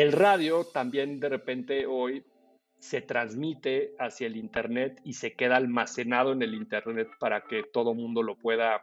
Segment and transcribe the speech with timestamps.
[0.00, 2.24] El radio también de repente hoy
[2.78, 7.92] se transmite hacia el Internet y se queda almacenado en el Internet para que todo
[7.92, 8.82] mundo lo pueda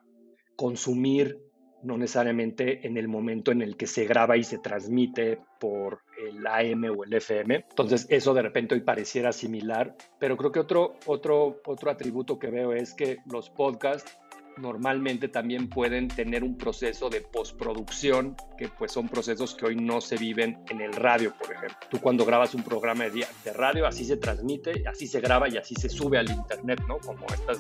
[0.56, 1.40] consumir,
[1.82, 6.46] no necesariamente en el momento en el que se graba y se transmite por el
[6.46, 7.66] AM o el FM.
[7.68, 12.52] Entonces eso de repente hoy pareciera similar, pero creo que otro, otro, otro atributo que
[12.52, 14.20] veo es que los podcasts
[14.58, 20.02] normalmente también pueden tener un proceso de postproducción, que pues son procesos que hoy no
[20.02, 21.78] se viven en el radio, por ejemplo.
[21.90, 25.76] Tú cuando grabas un programa de, radio, así se transmite, así se graba y así
[25.76, 26.98] se sube al internet, ¿no?
[27.00, 27.60] Como estas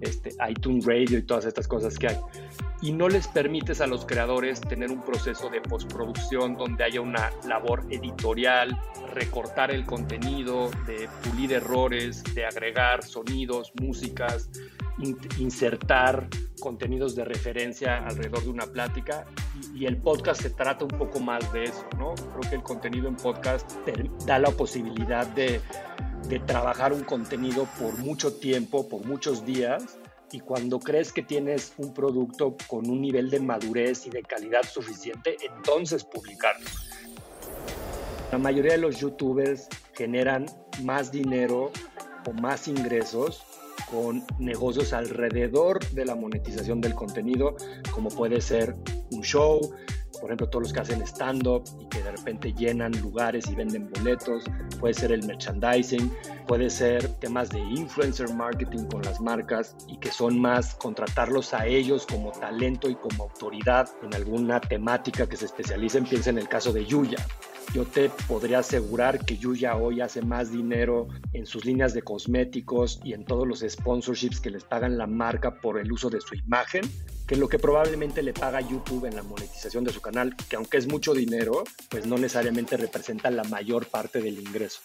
[0.00, 2.16] este, iTunes Radio y todas estas cosas que hay.
[2.82, 7.30] Y no les permites a los creadores tener un proceso de postproducción donde haya una
[7.46, 8.76] labor editorial,
[9.14, 14.50] recortar el contenido, de pulir errores, de agregar sonidos, músicas,
[15.38, 16.28] insertar
[16.60, 19.26] contenidos de referencia alrededor de una plática
[19.74, 22.14] y, el podcast se trata un poco más de eso, ¿no?
[22.14, 23.70] Creo que el contenido en podcast
[24.26, 25.60] da la posibilidad de
[26.46, 29.98] trabajar un contenido por mucho tiempo, por muchos días
[30.32, 34.62] y cuando crees que tienes un producto con un nivel de madurez y de calidad
[34.62, 36.66] suficiente, entonces publicarlo.
[38.30, 40.46] La mayoría de los youtubers generan
[40.82, 41.70] más dinero
[42.26, 43.44] o más ingresos
[43.90, 47.56] con negocios alrededor de la monetización del contenido,
[47.92, 48.74] como puede ser
[49.10, 49.74] un show,
[50.22, 53.90] por ejemplo, todos los que hacen stand-up y que de repente llenan lugares y venden
[53.90, 54.44] boletos,
[54.78, 56.12] puede ser el merchandising,
[56.46, 61.66] puede ser temas de influencer marketing con las marcas y que son más contratarlos a
[61.66, 66.04] ellos como talento y como autoridad en alguna temática que se especialicen.
[66.04, 67.18] Piensa en el caso de Yuya
[67.74, 73.00] yo te podría asegurar que Yuya hoy hace más dinero en sus líneas de cosméticos
[73.02, 76.34] y en todos los sponsorships que les pagan la marca por el uso de su
[76.34, 76.82] imagen
[77.26, 80.76] que lo que probablemente le paga YouTube en la monetización de su canal, que aunque
[80.76, 84.80] es mucho dinero, pues no necesariamente representa la mayor parte del ingreso.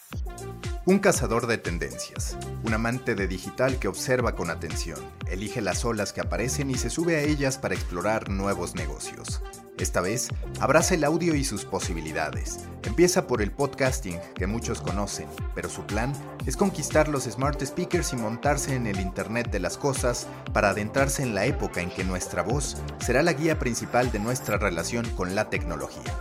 [0.86, 6.12] Un cazador de tendencias, un amante de digital que observa con atención, elige las olas
[6.12, 9.42] que aparecen y se sube a ellas para explorar nuevos negocios.
[9.78, 10.28] Esta vez,
[10.58, 12.58] abraza el audio y sus posibilidades.
[12.82, 16.12] Empieza por el podcasting, que muchos conocen, pero su plan
[16.46, 21.22] es conquistar los smart speakers y montarse en el Internet de las Cosas para adentrarse
[21.22, 25.36] en la época en que nuestra voz será la guía principal de nuestra relación con
[25.36, 26.12] la tecnología.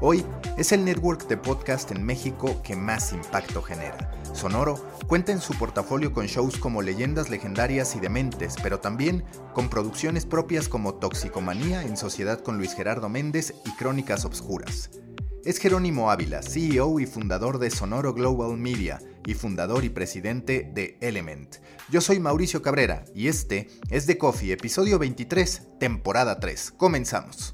[0.00, 0.24] Hoy
[0.58, 4.10] es el network de podcast en México que más impacto genera.
[4.32, 4.74] Sonoro
[5.06, 10.26] cuenta en su portafolio con shows como Leyendas Legendarias y Dementes, pero también con producciones
[10.26, 14.90] propias como Toxicomanía en sociedad con Luis Gerardo Méndez y Crónicas Obscuras.
[15.44, 20.98] Es Jerónimo Ávila, CEO y fundador de Sonoro Global Media y fundador y presidente de
[21.02, 21.56] Element.
[21.88, 26.72] Yo soy Mauricio Cabrera y este es The Coffee, episodio 23, temporada 3.
[26.72, 27.53] Comenzamos.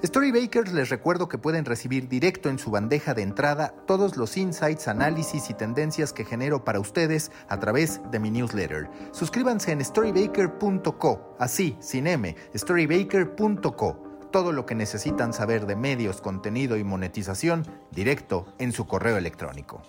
[0.00, 4.86] Storybakers les recuerdo que pueden recibir directo en su bandeja de entrada todos los insights,
[4.86, 8.88] análisis y tendencias que genero para ustedes a través de mi newsletter.
[9.10, 14.28] Suscríbanse en storybaker.co, así, sin M, storybaker.co.
[14.30, 19.82] Todo lo que necesitan saber de medios, contenido y monetización directo en su correo electrónico.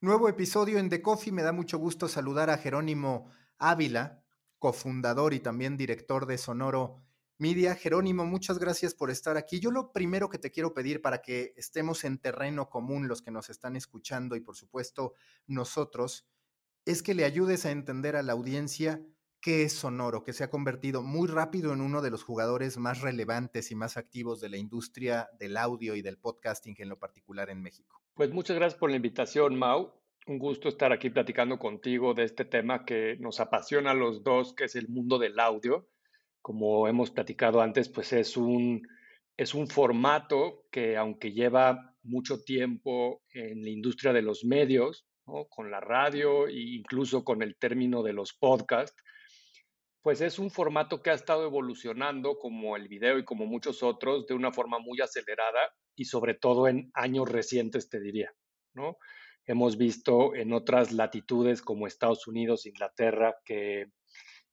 [0.00, 1.32] Nuevo episodio en The Coffee.
[1.32, 3.26] Me da mucho gusto saludar a Jerónimo
[3.58, 4.19] Ávila,
[4.60, 7.02] cofundador y también director de Sonoro
[7.38, 7.74] Media.
[7.74, 9.58] Jerónimo, muchas gracias por estar aquí.
[9.58, 13.32] Yo lo primero que te quiero pedir para que estemos en terreno común los que
[13.32, 15.14] nos están escuchando y por supuesto
[15.46, 16.28] nosotros,
[16.84, 19.02] es que le ayudes a entender a la audiencia
[19.40, 23.00] qué es Sonoro, que se ha convertido muy rápido en uno de los jugadores más
[23.00, 27.48] relevantes y más activos de la industria del audio y del podcasting en lo particular
[27.48, 28.02] en México.
[28.12, 29.99] Pues muchas gracias por la invitación, Mau
[30.30, 34.54] un gusto estar aquí platicando contigo de este tema que nos apasiona a los dos,
[34.54, 35.88] que es el mundo del audio.
[36.40, 38.86] Como hemos platicado antes, pues es un,
[39.36, 45.04] es un formato que aunque lleva mucho tiempo en la industria de los medios,
[45.48, 49.02] con la radio e incluso con el término de los podcasts,
[50.02, 54.26] pues es un formato que ha estado evolucionando como el video y como muchos otros
[54.26, 55.60] de una forma muy acelerada
[55.96, 58.32] y sobre todo en años recientes, te diría,
[58.74, 58.96] ¿no?
[59.46, 63.86] Hemos visto en otras latitudes como Estados Unidos, Inglaterra, que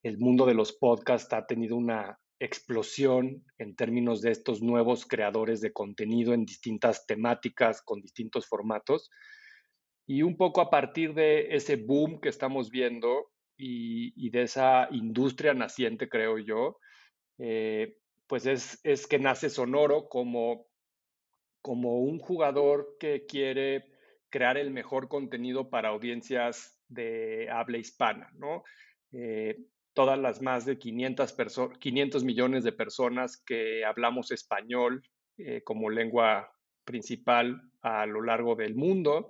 [0.02, 5.60] el mundo de los podcasts ha tenido una explosión en términos de estos nuevos creadores
[5.60, 9.10] de contenido en distintas temáticas, con distintos formatos.
[10.06, 15.52] Y un poco a partir de ese boom que estamos viendo y, de esa industria
[15.52, 16.78] naciente, creo yo,
[17.38, 17.96] eh,
[18.26, 20.66] pues es, es, que nace Sonoro como,
[21.60, 23.97] como un jugador que quiere
[24.30, 28.64] crear el mejor contenido para audiencias de habla hispana, ¿no?
[29.12, 29.58] Eh,
[29.94, 31.34] todas las más de 500,
[31.80, 35.02] 500 millones de personas que hablamos español
[35.38, 36.52] eh, como lengua
[36.84, 39.28] principal a lo largo del mundo,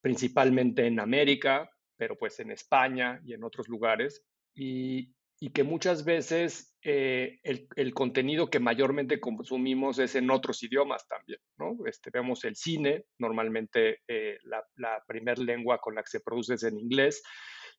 [0.00, 4.24] principalmente en América, pero pues en España y en otros lugares,
[4.54, 5.14] y,
[5.54, 11.76] que muchas veces eh, el, contenido que mayormente consumimos es en otros idiomas también, ¿no?
[11.86, 16.64] Este, vemos el cine, normalmente eh, la, primera lengua con la que se produce es
[16.64, 17.22] en inglés,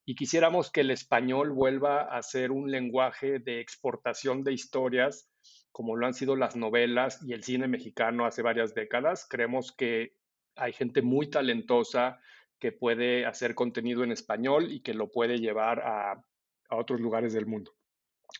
[0.06, 5.30] y quisiéramos que el español vuelva a ser un lenguaje de exportación de historias,
[5.74, 9.28] como lo han sido las novelas y el cine mexicano hace varias décadas.
[9.30, 10.16] Creemos que
[10.56, 12.22] hay gente muy talentosa
[12.60, 16.24] que puede hacer contenido en español y que lo puede llevar a
[16.70, 17.74] otros lugares del mundo.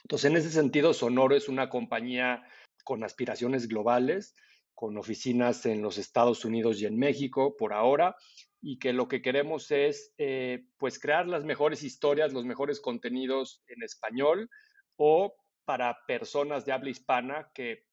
[0.04, 2.44] Entonces, en ese sentido, Sonoro es una compañía
[2.84, 4.36] con aspiraciones globales,
[4.74, 8.16] con oficinas en los Estados Unidos y en México por ahora,
[8.62, 13.64] y que lo que queremos es eh, pues crear las mejores historias, los mejores contenidos
[13.68, 14.50] en español
[14.96, 15.36] o
[15.66, 17.86] para personas de habla hispana que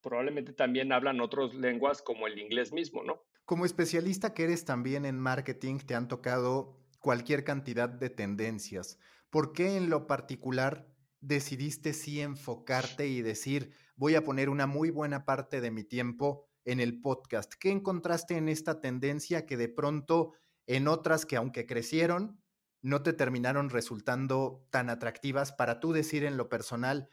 [0.00, 3.22] probablemente también hablan otras lenguas como el inglés mismo, ¿no?
[3.44, 8.98] Como especialista que eres también en marketing, te han tocado cualquier cantidad de tendencias.
[9.30, 10.88] ¿Por qué en lo particular
[11.26, 16.46] decidiste sí enfocarte y decir, voy a poner una muy buena parte de mi tiempo
[16.64, 17.52] en el podcast.
[17.58, 20.34] ¿Qué encontraste en esta tendencia que de pronto
[20.66, 22.40] en otras que aunque crecieron,
[22.80, 27.08] no te terminaron resultando tan atractivas para tú decir en lo personal,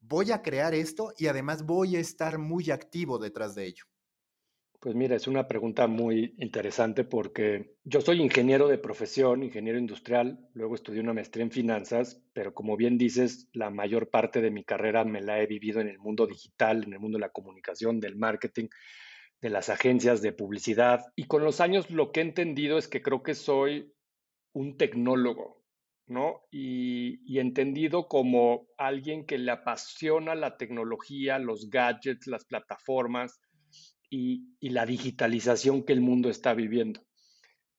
[0.00, 3.84] voy a crear esto y además voy a estar muy activo detrás de ello?
[4.80, 10.48] Pues mira, es una pregunta muy interesante porque yo soy ingeniero de profesión, ingeniero industrial,
[10.54, 14.62] luego estudié una maestría en finanzas, pero como bien dices, la mayor parte de mi
[14.62, 17.98] carrera me la he vivido en el mundo digital, en el mundo de la comunicación,
[17.98, 18.68] del marketing,
[19.40, 21.00] de las agencias de publicidad.
[21.16, 23.92] Y con los años lo que he entendido es que creo que soy
[24.52, 25.64] un tecnólogo,
[26.06, 26.42] ¿no?
[26.52, 33.40] Y, y entendido como alguien que le apasiona la tecnología, los gadgets, las plataformas
[34.10, 37.00] y, la digitalización que el mundo está viviendo.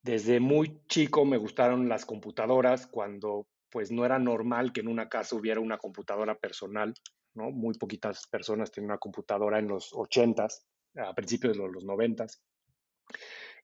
[0.02, 5.10] Desde muy chico me gustaron las computadoras cuando pues no era normal que en una
[5.10, 6.94] casa hubiera una computadora personal,
[7.36, 7.52] ¿no?
[7.52, 10.64] Muy poquitas personas tenían una computadora en los 80s,
[10.96, 12.40] a principios de los 90s.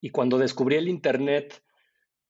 [0.01, 1.63] Y cuando descubrí el Internet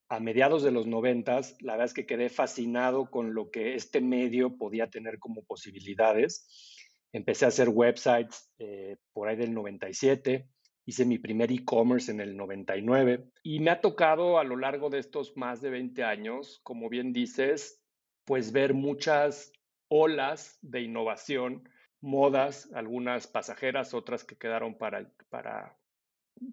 [0.08, 4.00] a mediados de los 90s, la verdad es que quedé fascinado con lo que este
[4.00, 6.75] medio podía tener como posibilidades
[7.16, 10.50] Empecé a hacer websites eh, por ahí del 97,
[10.86, 15.00] hice mi primer e-commerce en el 99 y me ha tocado a lo largo de
[15.00, 17.82] estos más de 20 años, como bien dices,
[18.26, 19.54] pues ver muchas
[19.88, 21.70] olas de innovación,
[22.02, 25.78] modas, algunas pasajeras, otras que quedaron para, para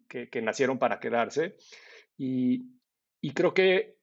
[0.06, 1.56] que, nacieron para quedarse.
[2.16, 2.68] Y,
[3.34, 3.96] creo que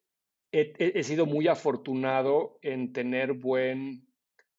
[0.52, 4.06] he sido muy afortunado en tener buen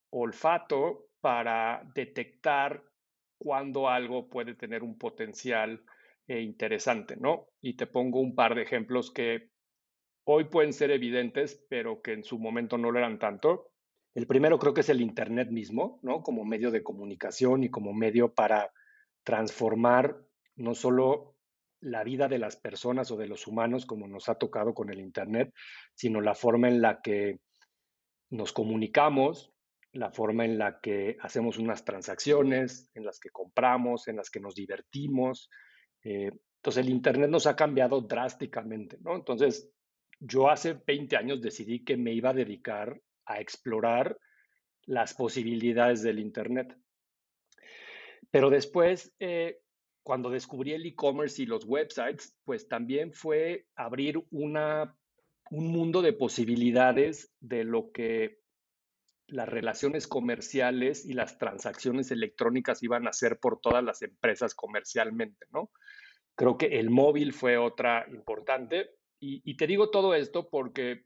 [0.08, 2.82] olfato para detectar
[3.38, 5.82] cuándo algo puede tener un potencial
[6.26, 7.48] eh, interesante, ¿no?
[7.60, 9.50] Y te pongo un par de ejemplos que
[10.24, 13.72] hoy pueden ser evidentes, pero que en su momento no lo eran tanto.
[14.14, 16.22] El primero creo que es el Internet mismo, ¿no?
[16.22, 18.72] Como medio de comunicación y como medio para
[19.24, 20.18] transformar
[20.56, 21.36] no solo
[21.80, 25.00] la vida de las personas o de los humanos, como nos ha tocado con el
[25.00, 25.52] Internet,
[25.94, 27.38] sino la forma en la que
[28.28, 29.52] nos comunicamos,
[29.92, 34.40] la forma en la que hacemos unas transacciones, en las que compramos, en las que
[34.40, 35.50] nos divertimos.
[36.02, 39.16] Eh, entonces el Internet nos ha cambiado drásticamente, ¿no?
[39.16, 39.70] Entonces
[40.20, 44.18] yo hace 20 años decidí que me iba a dedicar a explorar
[44.84, 46.76] las posibilidades del Internet.
[48.30, 49.60] Pero después, eh,
[50.02, 54.96] cuando descubrí el e-commerce y los websites, pues también fue abrir una,
[55.50, 58.39] un mundo de posibilidades de lo que
[59.30, 65.46] las relaciones comerciales y las transacciones electrónicas iban a ser por todas las empresas comercialmente,
[65.52, 65.70] ¿no?
[66.34, 68.90] Creo que el móvil fue otra importante.
[69.22, 71.04] Y, te digo todo esto porque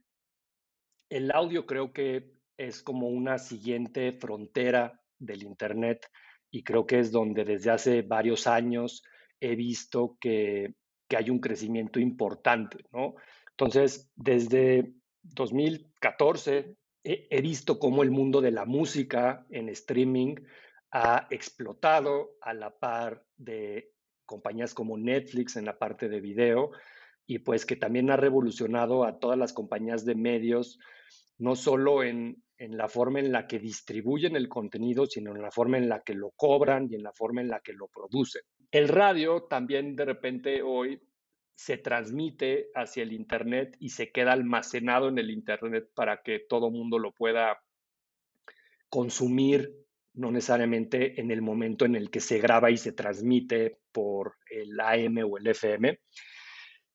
[1.10, 6.06] el audio creo que es como una siguiente frontera del Internet
[6.52, 9.02] y creo que es donde desde hace varios años
[9.40, 10.74] he visto que,
[11.08, 13.16] que hay un crecimiento importante, ¿no?
[13.50, 20.36] Entonces, desde 2014 he, visto cómo el mundo de la música en streaming
[20.90, 23.92] ha explotado a la par de
[24.24, 26.72] compañías como Netflix en la parte de video.
[27.26, 30.78] y pues que también ha revolucionado a todas las compañías de medios,
[31.38, 35.50] no solo en, en la forma en la que distribuyen el contenido, sino en la
[35.50, 38.42] forma en la que lo cobran y en la forma en la que lo producen.
[38.70, 41.00] El radio también de repente hoy
[41.54, 46.70] se transmite hacia el Internet y se queda almacenado en el Internet para que todo
[46.70, 47.62] mundo lo pueda
[48.88, 49.74] consumir,
[50.14, 54.78] no necesariamente en el momento en el que se graba y se transmite por el
[54.78, 55.98] AM o el FM.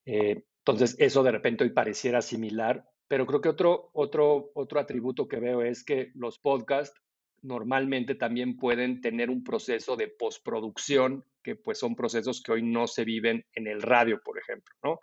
[0.05, 5.27] Eh, entonces, eso de repente hoy pareciera similar, pero creo que otro, otro, otro atributo
[5.27, 7.01] que veo es que los podcasts
[7.41, 12.87] normalmente también pueden tener un proceso de postproducción, que pues son procesos que hoy no
[12.87, 14.99] se viven en el radio, por ejemplo, ¿no?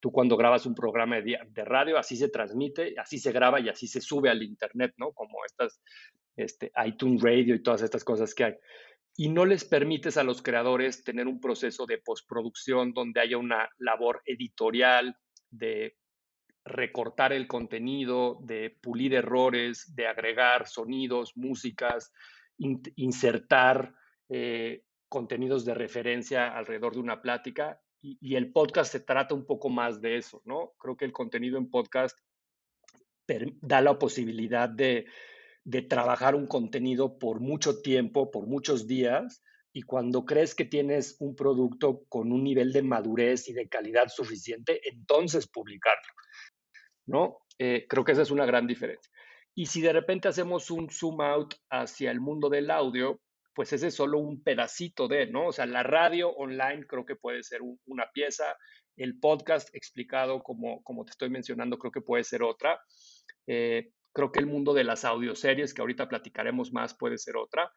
[0.00, 3.86] Tú cuando grabas un programa de, radio, así se transmite, así se graba y así
[3.86, 5.12] se sube al internet, ¿no?
[5.12, 5.82] Como estas
[6.36, 8.54] este, iTunes Radio y todas estas cosas que hay.
[9.16, 13.68] Y no les permites a los creadores tener un proceso de postproducción donde haya una
[13.78, 15.16] labor editorial,
[15.50, 15.96] de
[16.70, 22.12] recortar el contenido, de pulir errores, de agregar sonidos, músicas,
[22.96, 23.94] insertar
[24.28, 27.80] eh, contenidos de referencia alrededor de una plática.
[28.02, 30.72] Y, el podcast se trata un poco más de eso, ¿no?
[30.78, 32.18] Creo que el contenido en podcast
[33.60, 35.06] da la posibilidad de,
[35.64, 41.16] de trabajar un contenido por mucho tiempo, por muchos días, y cuando crees que tienes
[41.20, 46.12] un producto con un nivel de madurez y de calidad suficiente, entonces publicarlo.
[47.10, 47.38] ¿No?
[47.58, 49.12] Eh, creo que esa es una gran diferencia.
[49.54, 53.20] Y si de repente hacemos un zoom out hacia el mundo del audio,
[53.54, 55.48] pues ese es solo un pedacito de, ¿no?
[55.48, 58.56] O sea, la radio online creo que puede ser una pieza,
[58.96, 62.80] el podcast explicado como, como te estoy mencionando creo que puede ser otra.
[63.46, 67.72] Eh, creo que el mundo de las audioseries, que ahorita platicaremos más, puede ser otra,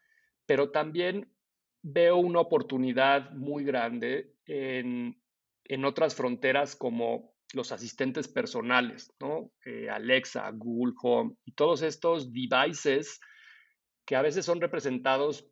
[0.45, 1.33] pero también
[1.81, 5.21] veo una oportunidad muy grande en,
[5.65, 9.51] en otras fronteras como los asistentes personales, ¿no?
[9.65, 13.19] Eh, Alexa, Google Home y todos estos devices
[14.05, 15.47] que a veces son representados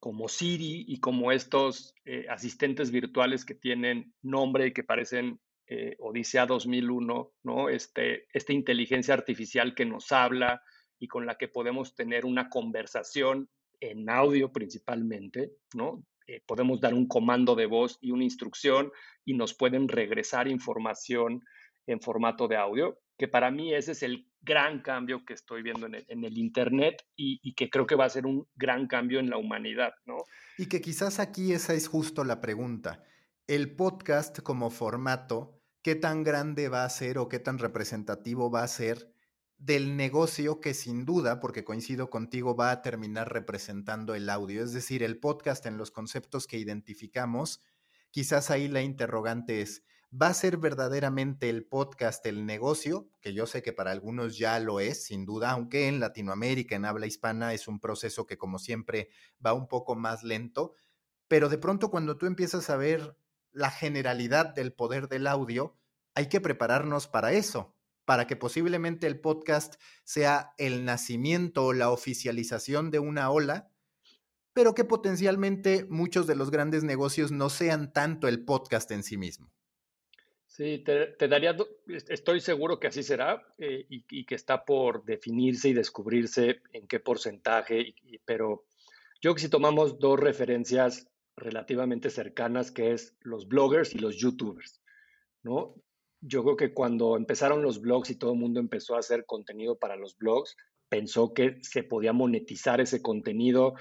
[0.00, 5.96] como Siri y como estos eh, asistentes virtuales que tienen nombre y que parecen eh,
[5.98, 7.68] Odisea 2001, ¿no?
[7.68, 10.62] Este, esta inteligencia artificial que nos habla
[10.98, 13.50] y con la que podemos tener una conversación
[13.80, 16.04] en audio principalmente, ¿no?
[16.28, 18.92] Eh, podemos dar un comando de voz y una instrucción
[19.24, 21.42] y nos pueden regresar información
[21.86, 25.86] en formato de audio, que para mí ese es el gran cambio que estoy viendo
[25.86, 29.38] en el, Internet y, que creo que va a ser un gran cambio en la
[29.38, 30.18] humanidad, ¿no?
[30.58, 33.02] Y que quizás aquí esa es justo la pregunta.
[33.46, 38.64] El podcast como formato, ¿qué tan grande va a ser o qué tan representativo va
[38.64, 39.14] a ser
[39.58, 44.72] del negocio que sin duda, porque coincido contigo, va a terminar representando el audio, es
[44.72, 47.60] decir, el podcast en los conceptos que identificamos.
[48.10, 53.10] Quizás ahí la interrogante es, ¿va a ser verdaderamente el podcast el negocio?
[53.20, 56.84] Que yo sé que para algunos ya lo es, sin duda, aunque en Latinoamérica, en
[56.84, 59.10] habla hispana, es un proceso que como siempre
[59.44, 60.74] va un poco más lento,
[61.26, 63.16] pero de pronto cuando tú empiezas a ver
[63.50, 65.76] la generalidad del poder del audio,
[66.14, 67.74] hay que prepararnos para eso
[68.08, 73.70] para que posiblemente el podcast sea el nacimiento o la oficialización de una ola,
[74.54, 79.18] pero que potencialmente muchos de los grandes negocios no sean tanto el podcast en sí
[79.18, 79.52] mismo.
[80.46, 81.54] Sí, te, daría,
[82.08, 87.00] estoy seguro que así será eh, y, que está por definirse y descubrirse en qué
[87.00, 88.64] porcentaje, pero
[89.20, 94.80] yo que si tomamos dos referencias relativamente cercanas, que es los bloggers y los youtubers,
[95.42, 95.74] ¿no?
[96.20, 99.78] Yo creo que cuando empezaron los blogs y todo el mundo empezó a hacer contenido
[99.78, 100.56] para los blogs,
[100.88, 103.74] pensó que se podía monetizar ese contenido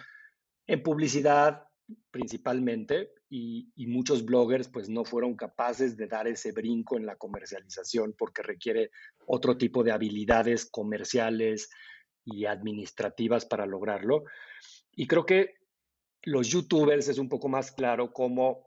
[0.68, 1.64] en publicidad
[2.12, 8.14] principalmente y, muchos bloggers pues no fueron capaces de dar ese brinco en la comercialización
[8.18, 8.92] porque requiere
[9.26, 11.70] otro tipo de habilidades comerciales
[12.26, 14.24] y administrativas para lograrlo.
[14.92, 15.56] Y creo que
[16.24, 18.67] los youtubers es un poco más claro cómo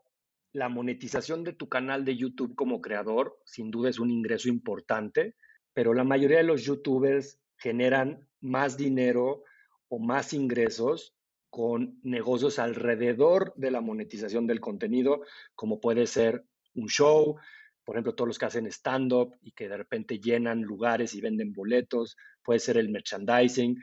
[0.53, 5.37] la monetización de tu canal de YouTube como creador sin duda es un ingreso importante,
[5.73, 9.45] pero la mayoría de los youtubers generan más dinero
[9.89, 11.15] o más ingresos
[11.51, 15.23] con negocios alrededor de la monetización del contenido,
[15.55, 17.37] como puede ser un show,
[17.85, 21.53] por ejemplo, todos los que hacen stand-up y que de repente llenan lugares y venden
[21.53, 23.83] boletos, puede ser el merchandising,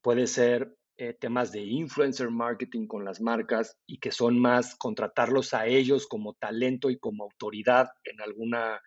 [0.00, 5.54] puede ser eh, temas de influencer marketing con las marcas y que son más contratarlos
[5.54, 8.82] a ellos como talento y como autoridad en alguna,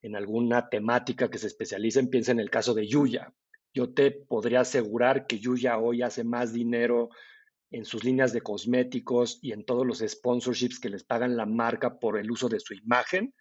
[0.00, 2.08] en alguna temática que se especialicen.
[2.08, 3.34] Piensa en el caso de Yuya.
[3.74, 7.10] Yo te podría asegurar que Yuya hoy hace más dinero
[7.70, 11.98] en sus líneas de cosméticos y en todos los sponsorships que les pagan la marca
[11.98, 13.34] por el uso de su imagen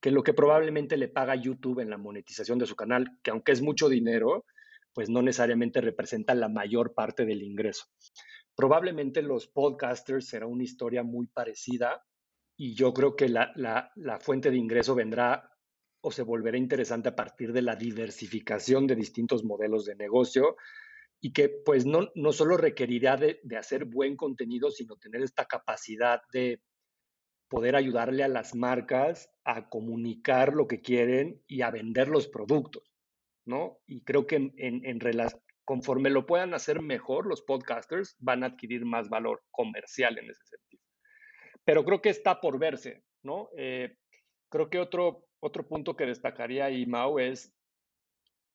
[0.00, 3.52] que lo que probablemente le paga YouTube en la monetización de su canal, que aunque
[3.52, 4.46] es mucho dinero,
[4.92, 7.84] pues no necesariamente representa la mayor parte del ingreso.
[8.54, 12.04] Probablemente los podcasters será una historia muy parecida
[12.56, 15.50] y yo creo que la, fuente de ingreso vendrá
[16.02, 20.56] o se volverá interesante a partir de la diversificación de distintos modelos de negocio
[21.20, 25.44] y que pues no, no solo requerirá de, de hacer buen contenido, sino tener esta
[25.44, 26.62] capacidad de
[27.48, 32.89] poder ayudarle a las marcas a comunicar lo que quieren y a vender los productos,
[33.86, 34.98] Y creo que en, en,
[35.64, 40.44] conforme lo puedan hacer mejor, los podcasters van a adquirir más valor comercial en ese
[40.44, 40.82] sentido.
[41.64, 43.50] Pero creo que está por verse, ¿no?
[43.56, 43.96] Eh,
[44.48, 47.54] creo que otro, otro punto que destacaría ahí, Mau, es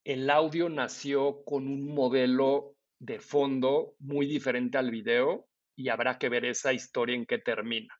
[0.03, 6.29] el audio nació con un modelo de fondo muy diferente al video y habrá que
[6.29, 7.93] ver esa historia en qué termina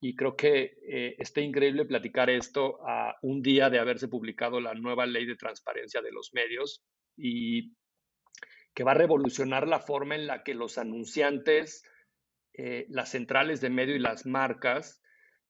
[0.00, 4.74] y creo que eh, está increíble platicar esto a un día de haberse publicado la
[4.74, 6.82] nueva ley de transparencia de los medios
[7.16, 7.74] y
[8.74, 11.84] que va a revolucionar la forma en la que los anunciantes,
[12.54, 15.02] eh, las centrales de medio y las marcas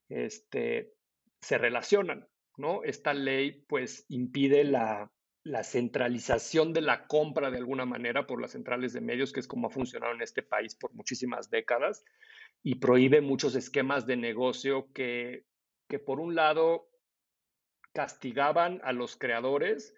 [0.09, 0.95] este,
[1.41, 2.27] se relacionan.
[2.57, 2.83] ¿no?
[2.83, 5.13] Esta ley pues impide la,
[5.45, 9.47] la centralización de la compra de alguna manera por las centrales de medios, que es
[9.47, 12.05] como ha funcionado en este país por muchísimas décadas,
[12.63, 15.47] y prohíbe muchos esquemas de negocio que,
[15.89, 16.89] que por un lado
[17.93, 19.95] castigaban a los creadores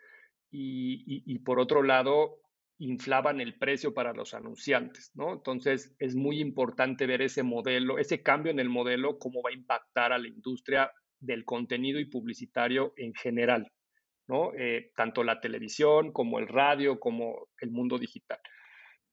[0.51, 2.39] y, por otro lado
[2.79, 5.35] inflaban el precio para los anunciantes, ¿no?
[5.35, 9.55] Entonces es muy importante ver ese modelo, ese cambio en el modelo, cómo va a
[9.55, 10.91] impactar a la industria
[11.21, 13.71] del contenido y publicitario en general,
[14.27, 14.53] ¿no?
[14.55, 18.41] Eh, tanto la televisión como el radio, como el mundo digital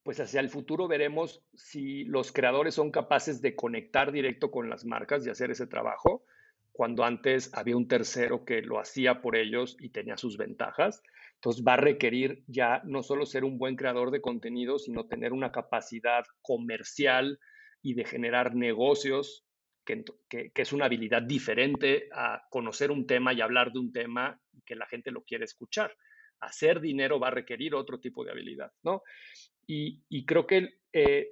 [0.10, 4.84] pues hacia el futuro veremos si los creadores son capaces de conectar directo con las
[4.84, 6.26] marcas y hacer ese trabajo,
[6.72, 11.04] cuando antes había un tercero que lo hacía por ellos y tenía sus ventajas.
[11.36, 15.32] Entonces va a requerir ya no solo ser un buen creador de contenido, sino tener
[15.32, 17.40] una capacidad comercial
[17.84, 19.46] y de generar negocios,
[19.86, 24.42] que, que, es una habilidad diferente a conocer un tema y hablar de un tema
[24.66, 25.92] que la gente lo quiere escuchar
[26.42, 29.04] hacer dinero va a requerir otro tipo de habilidad, ¿no?
[29.72, 31.30] Y, creo que eh,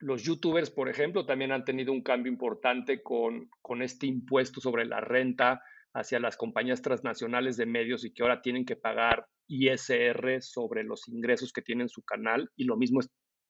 [0.00, 4.84] los youtubers, por ejemplo, también han tenido un cambio importante con, con este impuesto sobre
[4.86, 5.62] la renta
[5.94, 11.06] hacia las compañías transnacionales de medios y que ahora tienen que pagar ISR sobre los
[11.06, 12.50] ingresos que tienen su canal.
[12.56, 13.02] Y lo mismo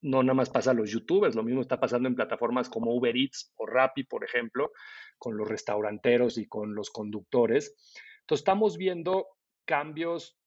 [0.02, 3.16] no nada más pasa a los youtubers, lo mismo está pasando en plataformas como Uber
[3.16, 4.70] Eats o Rappi, por ejemplo,
[5.16, 7.74] con los restauranteros y con los conductores.
[8.20, 9.28] Entonces estamos viendo
[9.64, 10.38] cambios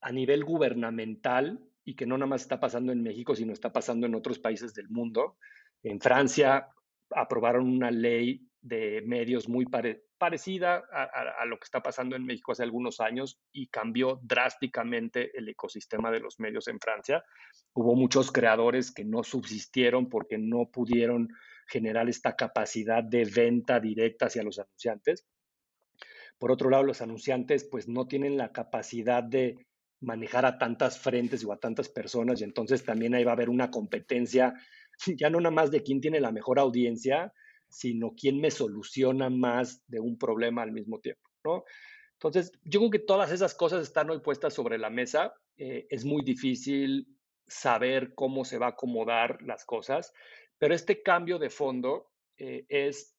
[0.00, 4.06] a nivel gubernamental y que no nada más está pasando en México, sino está pasando
[4.06, 5.38] en otros países del mundo.
[5.84, 6.68] En Francia
[7.10, 9.66] aprobaron una ley de medios muy
[10.18, 15.48] parecida a, lo que está pasando en México hace algunos años y cambió drásticamente el
[15.48, 17.24] ecosistema de los medios en Francia.
[17.72, 21.28] Hubo muchos creadores que no subsistieron porque no pudieron
[21.68, 25.24] generar esta capacidad de venta directa hacia los anunciantes.
[26.36, 29.64] Por otro lado, los anunciantes pues no tienen la capacidad de
[30.00, 33.48] manejar a tantas frentes o a tantas personas y entonces también ahí va a haber
[33.48, 34.54] una competencia,
[35.16, 37.32] ya no nada más de quién tiene la mejor audiencia,
[37.68, 41.64] sino quién me soluciona más de un problema al mismo tiempo, ¿no?
[42.14, 45.34] Entonces, yo creo que todas esas cosas están hoy puestas sobre la mesa.
[45.58, 47.06] Eh, es muy difícil
[47.46, 50.12] saber cómo se va a acomodar las cosas,
[50.58, 53.16] pero este cambio de fondo eh, es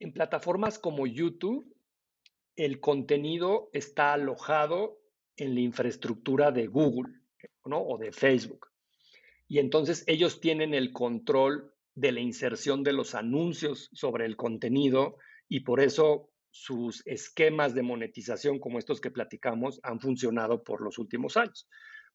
[0.00, 1.74] en plataformas como YouTube,
[2.56, 5.00] el contenido está alojado
[5.36, 7.12] en la infraestructura de Google
[7.64, 7.80] ¿no?
[7.80, 8.68] o de Facebook.
[9.48, 15.18] Y entonces ellos tienen el control de la inserción de los anuncios sobre el contenido
[15.48, 20.98] y por eso sus esquemas de monetización como estos que platicamos han funcionado por los
[20.98, 21.68] últimos años,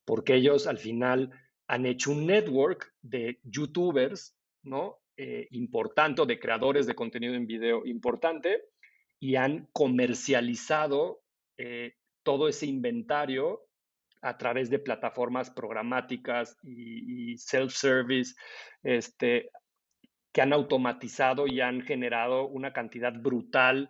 [0.05, 1.29] porque ellos al final
[1.67, 4.97] han hecho un network de youtubers, ¿no?
[5.17, 8.63] Eh, importante, de creadores de contenido en video importante,
[9.19, 11.21] y han comercializado
[11.57, 11.95] eh,
[12.29, 13.65] todo ese inventario
[14.21, 18.35] a través de plataformas programáticas y, self-service,
[18.83, 19.49] este,
[20.31, 23.89] que han automatizado y han generado una cantidad brutal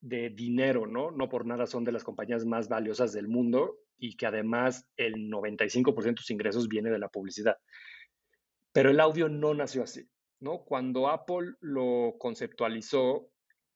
[0.00, 1.12] de dinero, ¿no?
[1.12, 5.30] No por nada son de las compañías más valiosas del mundo y que además el
[5.30, 7.56] 95% de sus ingresos viene de la publicidad.
[8.72, 10.64] Pero el audio no nació así, ¿no?
[10.64, 13.30] Cuando Apple lo conceptualizó,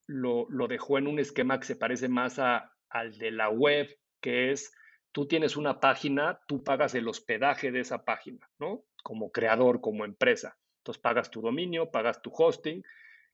[0.09, 3.89] lo, lo dejó en un esquema que se parece más a, al de la web,
[4.21, 4.73] que es
[5.13, 8.85] tú tienes una página, tú pagas el hospedaje de esa página, ¿no?
[9.03, 10.59] Como creador, como empresa.
[10.79, 12.83] Entonces pagas tu dominio, pagas tu hosting.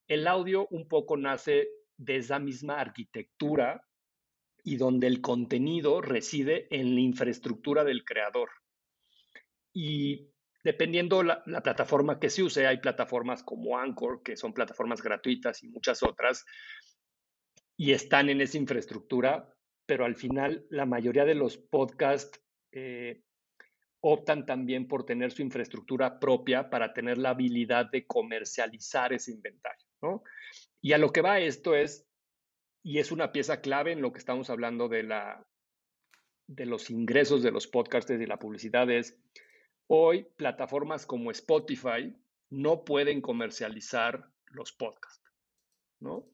[0.08, 3.82] El audio un poco nace de esa misma arquitectura
[4.62, 8.50] y donde el contenido reside en la infraestructura del creador.
[9.72, 10.30] Y
[10.64, 15.62] dependiendo la, la plataforma que se use, hay plataformas como Anchor, que son plataformas gratuitas
[15.62, 16.44] y muchas otras,
[17.76, 19.52] y están en esa infraestructura,
[19.86, 22.40] pero al final la mayoría de los podcasts
[22.72, 23.22] eh,
[24.00, 29.86] optan también por tener su infraestructura propia para tener la habilidad de comercializar ese inventario.
[30.02, 30.22] ¿no?
[30.80, 32.08] Y a lo que va esto es,
[32.82, 35.44] y es una pieza clave en lo que estamos hablando de, la,
[36.46, 39.18] de los ingresos de los podcasts y la publicidad, es
[39.88, 42.14] hoy plataformas como Spotify
[42.48, 45.32] no pueden comercializar los podcasts.
[45.98, 46.28] ¿no?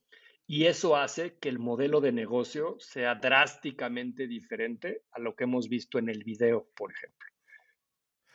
[0.52, 5.70] Y eso hace que el modelo de negocio sea drásticamente diferente a lo que hemos
[5.70, 7.26] visto en el video, por ejemplo.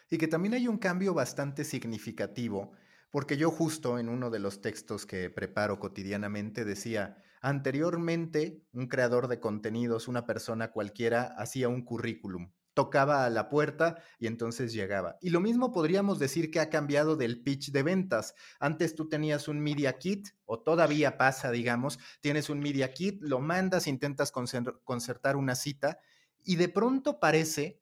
[0.10, 2.71] Y que también hay un cambio bastante significativo,
[3.12, 9.27] porque yo justo en uno de los textos que preparo cotidianamente decía, anteriormente un creador
[9.27, 15.18] de contenidos, una persona cualquiera, hacía un currículum, tocaba a la puerta y entonces llegaba.
[15.20, 18.36] Y lo mismo podríamos decir que ha cambiado del pitch de ventas.
[18.60, 23.40] Antes tú tenías un media kit, o todavía pasa, digamos, tienes un media kit, lo
[23.40, 25.98] mandas, intentas concertar una cita,
[26.44, 27.82] y de pronto parece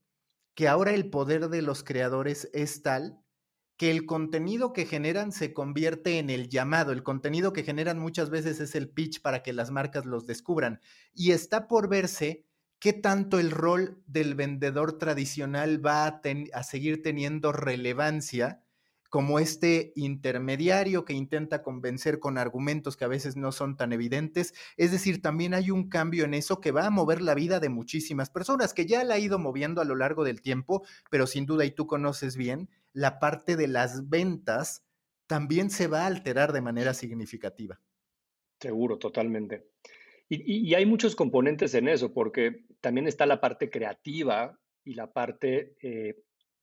[0.54, 3.20] que ahora el poder de los creadores es tal
[3.76, 6.94] que el contenido que generan se convierte en el llamado.
[6.94, 10.80] El contenido que generan muchas veces es el pitch para que las marcas los descubran.
[11.14, 12.46] Y está por verse
[12.80, 18.62] qué tanto el rol del vendedor tradicional va a, seguir teniendo relevancia
[19.10, 24.54] como este intermediario que intenta convencer con argumentos que a veces no son tan evidentes.
[24.76, 27.70] Es decir, también hay un cambio en eso que va a mover la vida de
[27.70, 31.46] muchísimas personas, que ya la ha ido moviendo a lo largo del tiempo, pero sin
[31.46, 34.84] duda, y tú conoces bien, la parte de las ventas
[35.28, 37.80] también se va a alterar de manera significativa.
[38.60, 39.75] Seguro, totalmente.
[40.28, 45.76] Y, hay muchos componentes en eso, porque también está la parte creativa y la parte,
[45.82, 46.16] eh,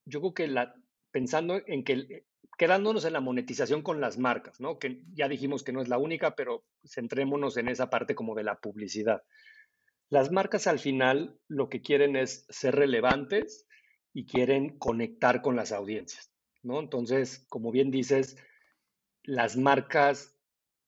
[0.04, 0.74] yo creo que la,
[1.12, 2.24] pensando en que
[2.58, 4.78] quedándonos en la monetización con las marcas, ¿no?
[4.78, 8.44] Que ya dijimos que no es la única, pero centrémonos en esa parte como de
[8.44, 9.22] la publicidad.
[10.08, 13.66] Las marcas al final lo que quieren es ser relevantes
[14.12, 16.30] y quieren conectar con las audiencias,
[16.62, 16.80] ¿no?
[16.80, 18.36] Entonces, como bien dices,
[19.22, 20.36] las marcas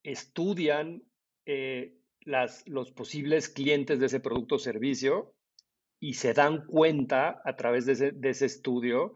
[0.02, 1.04] estudian
[1.46, 5.34] eh, las, los posibles clientes de ese producto o servicio
[6.00, 9.14] y se dan cuenta a través de ese, estudio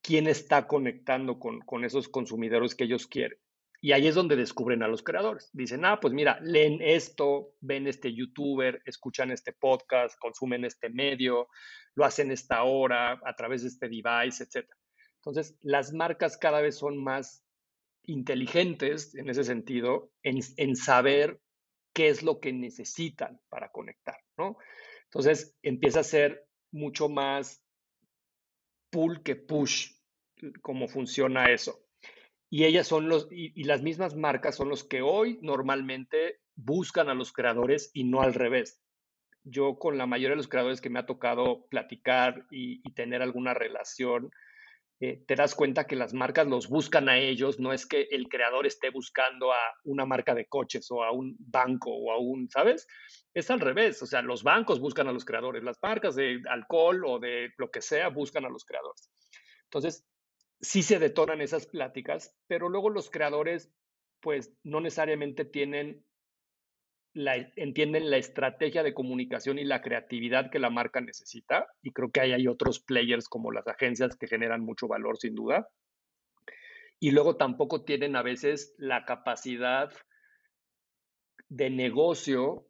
[0.00, 3.38] quién está conectando con, esos consumidores que ellos quieren.
[3.80, 5.50] Y ahí es donde descubren a los creadores.
[5.52, 11.48] Dicen, ah, pues mira, leen esto, ven este youtuber, escuchan este podcast, consumen este medio,
[11.94, 14.68] lo hacen esta hora a través de este device, etc.
[15.16, 17.44] Entonces, las marcas cada vez son más
[18.04, 21.40] inteligentes en ese sentido, en, en saber
[21.92, 24.56] qué es lo que necesitan para conectar, ¿no?
[25.04, 27.62] Entonces, empieza a ser mucho más
[28.90, 29.92] pull que push,
[30.60, 31.82] cómo funciona eso.
[32.50, 37.14] Y ellas son los, y, las mismas marcas son los que hoy normalmente buscan a
[37.14, 38.82] los creadores y no al revés.
[39.42, 43.54] Yo con la mayoría de los creadores que me ha tocado platicar y, tener alguna
[43.54, 44.30] relación,
[45.04, 48.28] eh, te das cuenta que las marcas los buscan a ellos, no es que el
[48.28, 52.48] creador esté buscando a una marca de coches o a un banco o a un,
[52.48, 52.86] ¿sabes?
[53.34, 57.04] Es al revés, o sea, los bancos buscan a los creadores, las marcas de alcohol
[57.04, 59.10] o de lo que sea buscan a los creadores.
[59.64, 60.06] Entonces,
[60.60, 63.72] sí se detonan esas pláticas, pero luego los creadores,
[64.20, 66.06] pues, no necesariamente tienen
[67.14, 71.66] la, entienden la estrategia de comunicación y la creatividad que la marca necesita.
[71.82, 75.34] Y creo que ahí hay otros players como las agencias que generan mucho valor, sin
[75.34, 75.68] duda.
[76.98, 79.92] Y luego tampoco tienen a veces la capacidad
[81.48, 82.66] de negocio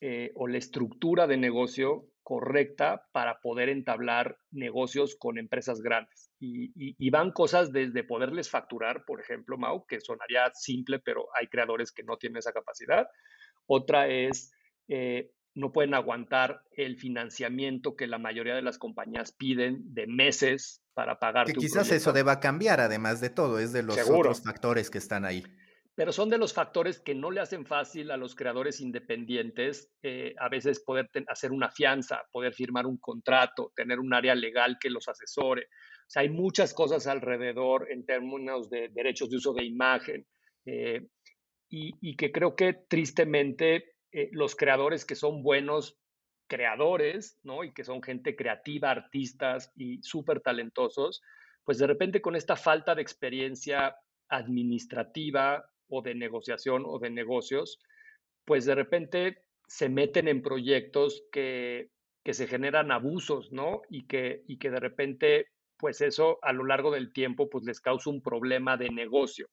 [0.00, 6.30] eh, o la estructura de negocio correcta para poder entablar negocios con empresas grandes.
[6.38, 11.90] Y, van cosas desde poderles facturar, por ejemplo, Mau, que sonaría simple, pero hay creadores
[11.90, 13.08] que no tienen esa capacidad.
[13.68, 14.52] Otra es,
[14.88, 20.82] eh, no pueden aguantar el financiamiento que la mayoría de las compañías piden de meses
[20.94, 21.46] para pagar.
[21.46, 25.24] Que quizás eso deba cambiar, además de todo, es de los otros factores que están
[25.24, 25.44] ahí
[25.98, 30.32] pero son de los factores que no le hacen fácil a los creadores independientes eh,
[30.38, 34.90] a veces poder hacer una fianza, poder firmar un contrato, tener un área legal que
[34.90, 35.62] los asesore.
[35.62, 40.24] O sea, hay muchas cosas alrededor en términos de derechos de uso de imagen
[40.66, 41.08] eh,
[41.70, 45.98] y, que creo que tristemente eh, los creadores que son buenos
[46.46, 47.62] creadores, ¿no?
[47.62, 51.22] Y que son gente creativa, artistas y súper talentosos,
[51.64, 53.96] pues de repente con esta falta de experiencia
[54.28, 57.78] administrativa o de negociación o de negocios,
[58.44, 61.90] pues de repente se meten en proyectos que,
[62.24, 63.82] que se generan abusos, ¿no?
[63.90, 67.80] Y que, y que de repente, pues eso a lo largo del tiempo, pues les
[67.80, 69.48] causa un problema de negocio.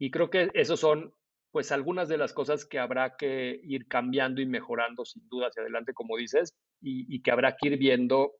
[0.00, 1.14] Y creo que esos son,
[1.52, 5.60] pues, algunas de las cosas que habrá que ir cambiando y mejorando sin duda hacia
[5.60, 8.32] adelante, como dices, y, y que habrá que ir viendo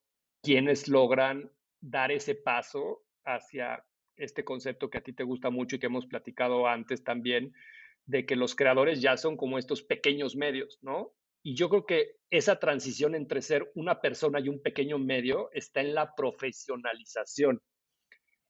[0.42, 3.84] quiénes logran dar ese paso hacia
[4.16, 7.52] este concepto que a ti te gusta mucho y que hemos platicado antes también,
[8.06, 11.12] de que los creadores ya son como estos pequeños medios, ¿no?
[11.42, 15.82] Y yo creo que esa transición entre ser una persona y un pequeño medio está
[15.82, 17.60] en la profesionalización.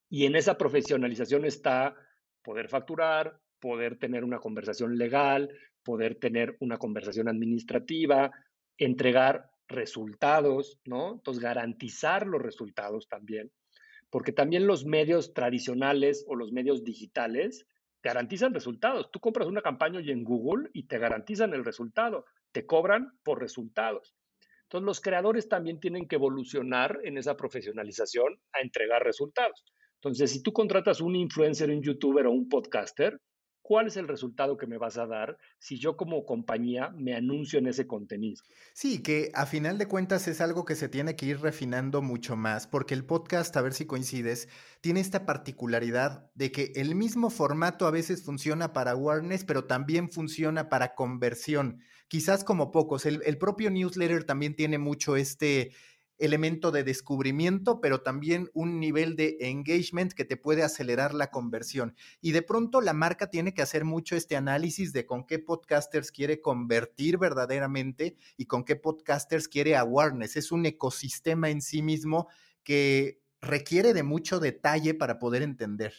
[0.09, 1.95] Y en esa profesionalización está
[2.43, 5.49] poder facturar, poder tener una conversación legal,
[5.83, 8.31] poder tener una conversación administrativa,
[8.77, 11.13] entregar resultados, ¿no?
[11.13, 13.51] Entonces, garantizar los resultados también,
[14.09, 17.65] porque también los medios tradicionales o los medios digitales
[18.03, 19.11] garantizan resultados.
[19.11, 23.39] Tú compras una campaña y en Google y te garantizan el resultado, te cobran por
[23.39, 24.15] resultados.
[24.63, 29.65] Entonces, los creadores también tienen que evolucionar en esa profesionalización a entregar resultados.
[30.03, 33.21] Entonces, si tú contratas un influencer, un youtuber o un podcaster,
[33.61, 37.59] ¿cuál es el resultado que me vas a dar si yo como compañía me anuncio
[37.59, 38.41] en ese contenido?
[38.73, 42.35] Sí, que a final de cuentas es algo que se tiene que ir refinando mucho
[42.35, 44.49] más, porque el podcast, a ver si coincides,
[44.81, 50.09] tiene esta particularidad de que el mismo formato a veces funciona para awareness, pero también
[50.09, 53.05] funciona para conversión, quizás como pocos.
[53.05, 55.73] El, el propio newsletter también tiene mucho este
[56.21, 61.95] elemento de descubrimiento, pero también un nivel de engagement que te puede acelerar la conversión.
[62.21, 66.11] Y de pronto la marca tiene que hacer mucho este análisis de con qué podcasters
[66.11, 70.37] quiere convertir verdaderamente y con qué podcasters quiere awareness.
[70.37, 72.27] Es un ecosistema en sí mismo
[72.63, 75.93] que requiere de mucho detalle para poder entender.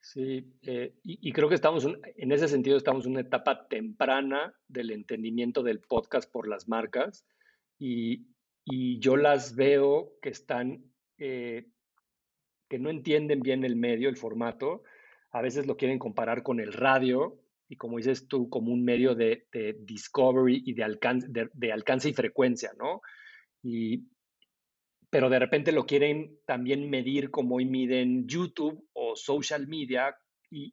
[0.00, 4.52] Sí, eh, y, y, creo que estamos, en ese sentido, estamos en una etapa temprana
[4.66, 7.24] del entendimiento del podcast por las marcas.
[7.78, 8.26] Y,
[8.64, 10.84] y yo las veo que están,
[11.18, 11.66] eh,
[12.68, 14.82] que no entienden bien el medio, el formato,
[15.32, 19.14] a veces lo quieren comparar con el radio y como dices tú, como un medio
[19.14, 19.46] de,
[19.80, 23.00] discovery y de alcance, de, alcance y frecuencia, ¿no?
[23.62, 24.08] Y,
[25.08, 30.14] pero de repente lo quieren también medir como hoy miden YouTube o social media
[30.50, 30.70] y,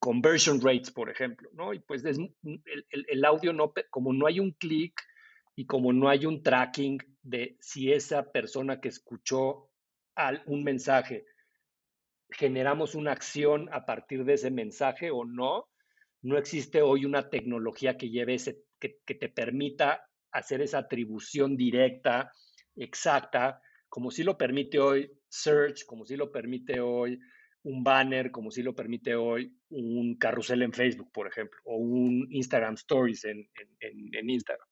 [0.00, 1.72] conversion rates, por ejemplo, ¿no?
[1.72, 2.34] Y pues el,
[2.90, 5.00] el, audio no, como no hay un clic,
[5.56, 9.70] y como no hay un tracking de si esa persona que escuchó
[10.46, 11.24] un mensaje
[12.30, 15.68] generamos una acción a partir de ese mensaje o no,
[16.22, 18.36] no existe hoy una tecnología que lleve
[18.78, 22.32] que, que te permita hacer esa atribución directa,
[22.76, 27.18] exacta, como si lo permite hoy Search, como si lo permite hoy
[27.64, 32.26] un banner, como si lo permite hoy un carrusel en Facebook, por ejemplo, o un
[32.30, 33.48] Instagram Stories en,
[33.80, 34.66] en, en Instagram.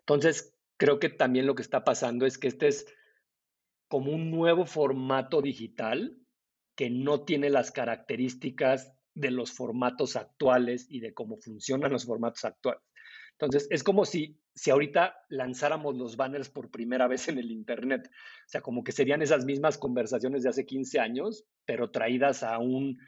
[0.00, 2.86] Entonces, creo que también lo que está pasando es que este es
[3.86, 6.16] como un nuevo formato digital
[6.74, 12.46] que no tiene las características de los formatos actuales y de cómo funcionan los formatos
[12.46, 12.82] actuales.
[13.32, 18.08] Entonces, es como si, si ahorita lanzáramos los banners por primera vez en el Internet.
[18.08, 22.58] O sea, como que serían esas mismas conversaciones de hace 15 años, pero traídas a,
[22.58, 22.98] un,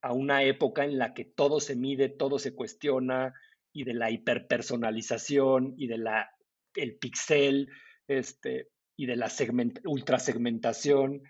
[0.00, 3.34] a una época en la que todo se mide, todo se cuestiona,
[3.74, 6.30] y de la hiperpersonalización y de la
[6.74, 7.68] el pixel
[8.08, 11.22] este, y de la segment, ultrasegmentación.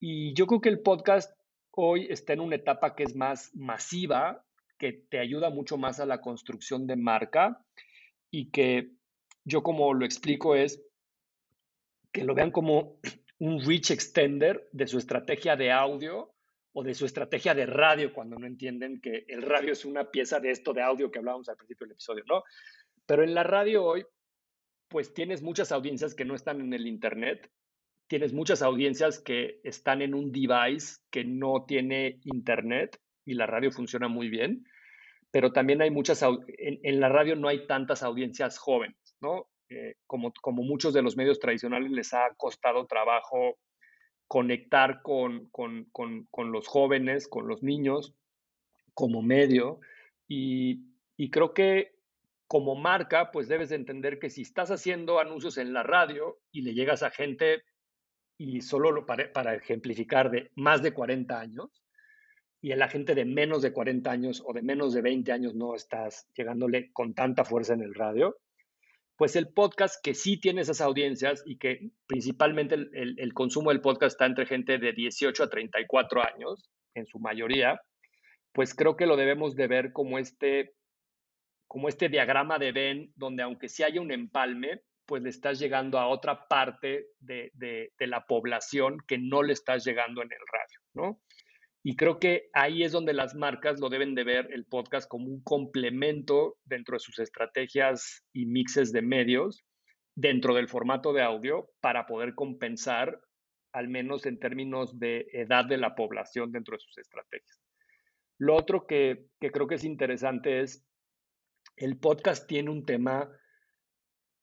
[0.00, 1.32] Y yo creo que el podcast
[1.72, 4.44] hoy está en una etapa que es más masiva,
[4.78, 7.64] que te ayuda mucho más a la construcción de marca
[8.30, 8.92] y que
[9.44, 10.82] yo como lo explico es
[12.12, 12.98] que lo vean como
[13.38, 16.34] un reach extender de su estrategia de audio
[16.72, 20.40] o de su estrategia de radio cuando no entienden que el radio es una pieza
[20.40, 22.44] de esto de audio que hablábamos al principio del episodio, ¿no?
[23.06, 24.06] Pero en la radio hoy,
[24.90, 27.50] pues tienes muchas audiencias que no están en el Internet,
[28.08, 33.70] tienes muchas audiencias que están en un device que no tiene Internet y la radio
[33.70, 34.66] funciona muy bien,
[35.30, 39.48] pero también hay muchas, en, la radio no hay tantas audiencias jóvenes, ¿no?
[39.68, 43.56] Eh, como, como muchos de los medios tradicionales les ha costado trabajo
[44.30, 45.50] conectar con,
[46.36, 48.14] los jóvenes, con los niños,
[48.94, 49.80] como medio.
[50.28, 50.84] Y,
[51.32, 51.96] creo que
[52.50, 56.62] como marca, pues debes de entender que si estás haciendo anuncios en la radio y
[56.62, 57.62] le llegas a gente,
[58.36, 61.84] y solo para, para ejemplificar, de más de 40 años,
[62.60, 65.54] y a la gente de menos de 40 años o de menos de 20 años
[65.54, 68.36] no estás llegándole con tanta fuerza en el radio,
[69.14, 74.14] pues el podcast que sí tiene esas audiencias y que principalmente el, consumo del podcast
[74.14, 77.80] está entre gente de 18 a 34 años, en su mayoría,
[78.50, 80.74] pues creo que lo debemos de ver como este
[81.70, 86.00] como este diagrama de Venn, donde aunque sí haya un empalme, pues le estás llegando
[86.00, 90.80] a otra parte de, de, la población que no le estás llegando en el radio,
[90.94, 91.22] ¿no?
[91.84, 95.26] Y creo que ahí es donde las marcas lo deben de ver el podcast como
[95.26, 99.64] un complemento dentro de sus estrategias y mixes de medios
[100.16, 103.20] dentro del formato de audio para poder compensar,
[103.72, 107.62] al menos en términos de edad de la población dentro de sus estrategias.
[108.38, 110.84] Lo otro que, que creo que es interesante es,
[111.80, 113.30] el podcast tiene un tema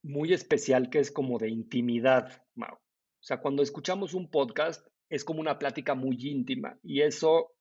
[0.01, 2.43] muy especial que es como de intimidad.
[2.57, 7.53] O sea, cuando escuchamos un podcast es como una plática muy íntima y eso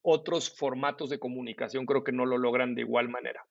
[0.00, 3.44] otros formatos de comunicación creo que no lo logran de igual manera.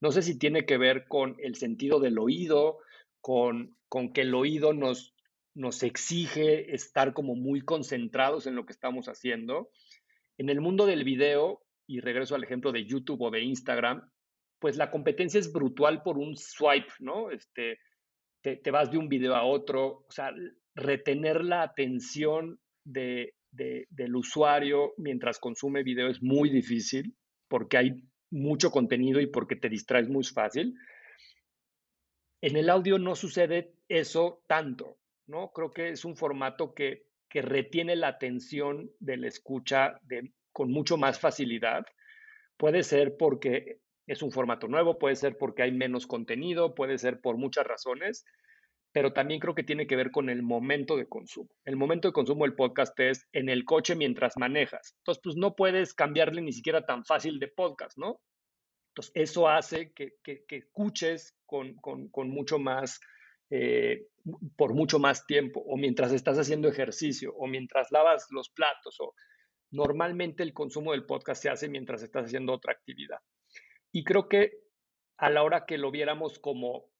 [0.00, 2.78] No sé si tiene que ver con el sentido del oído,
[3.20, 5.12] con, con que el oído nos,
[5.54, 9.70] nos exige estar como muy concentrados en lo que estamos haciendo.
[10.38, 14.08] En el mundo del video, y regreso al ejemplo de YouTube o de Instagram,
[14.58, 17.30] pues la competencia es brutal por un swipe, ¿no?
[17.30, 17.78] Este,
[18.42, 20.32] te, vas de un video a otro, o sea,
[20.74, 27.16] retener la atención de, del usuario mientras consume video es muy difícil
[27.48, 30.74] porque hay mucho contenido y porque te distraes muy fácil.
[32.40, 35.50] En el audio no sucede eso tanto, ¿no?
[35.52, 40.96] Creo que es un formato que, que retiene la atención del escucha de, con mucho
[40.96, 41.86] más facilidad.
[42.56, 47.20] Puede ser porque es un formato nuevo, puede ser porque hay menos contenido, puede ser
[47.20, 48.24] por muchas razones,
[48.92, 51.50] pero también creo que tiene que ver con el momento de consumo.
[51.64, 54.94] El momento de consumo del podcast es en el coche mientras manejas.
[55.00, 58.20] Entonces, pues no puedes cambiarle ni siquiera tan fácil de podcast, ¿no?
[58.92, 60.14] Entonces, eso hace que,
[60.48, 61.76] escuches con,
[62.30, 62.98] mucho más,
[63.50, 64.06] eh,
[64.56, 69.14] por mucho más tiempo, o mientras estás haciendo ejercicio, o mientras lavas los platos, o
[69.70, 73.18] normalmente el consumo del podcast se hace mientras estás haciendo otra actividad.
[73.96, 74.52] Y creo que
[75.16, 76.90] a la hora que lo viéramos como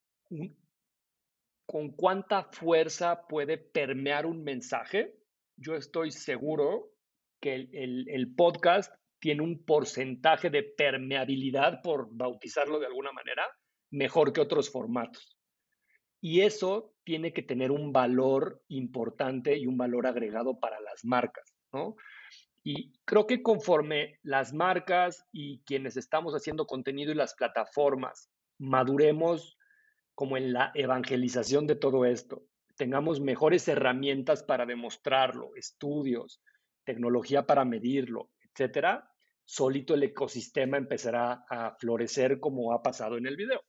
[1.67, 5.15] con cuánta fuerza puede permear un mensaje,
[5.59, 6.95] yo estoy seguro
[7.39, 13.45] que el, podcast tiene un porcentaje de permeabilidad, por bautizarlo de alguna manera,
[13.91, 15.39] mejor que otros formatos.
[16.23, 21.55] Y eso tiene que tener un valor importante y un valor agregado para las marcas,
[21.75, 21.95] ¿no?
[22.69, 29.57] Y creo que conforme las marcas y quienes estamos haciendo contenido y las plataformas maduremos
[30.17, 32.43] como en la evangelización de todo esto,
[32.77, 36.43] tengamos mejores herramientas para demostrarlo, estudios,
[36.83, 39.13] tecnología para medirlo, etcétera,
[39.45, 43.61] solito el ecosistema empezará a florecer como ha pasado en el video.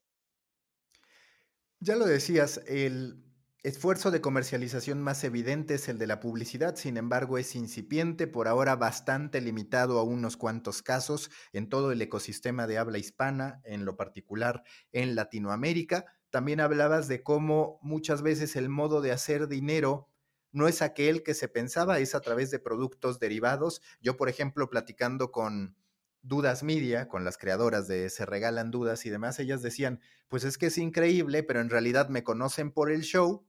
[1.80, 3.27] Ya lo decías, el
[3.68, 8.48] esfuerzo de comercialización más evidente es el de la publicidad, sin embargo es incipiente, por
[8.48, 13.84] ahora bastante limitado a unos cuantos casos en todo el ecosistema de habla hispana, en
[13.84, 16.06] lo particular en Latinoamérica.
[16.30, 20.08] También hablabas de cómo muchas veces el modo de hacer dinero
[20.54, 23.82] no es aquel que se pensaba, es a través de productos derivados.
[24.00, 25.76] Yo, por ejemplo, platicando con
[26.22, 30.58] Dudas Media, con las creadoras de Se Regalan Dudas y demás, ellas decían, pues es
[30.58, 33.47] que es increíble, pero en realidad me conocen por el show,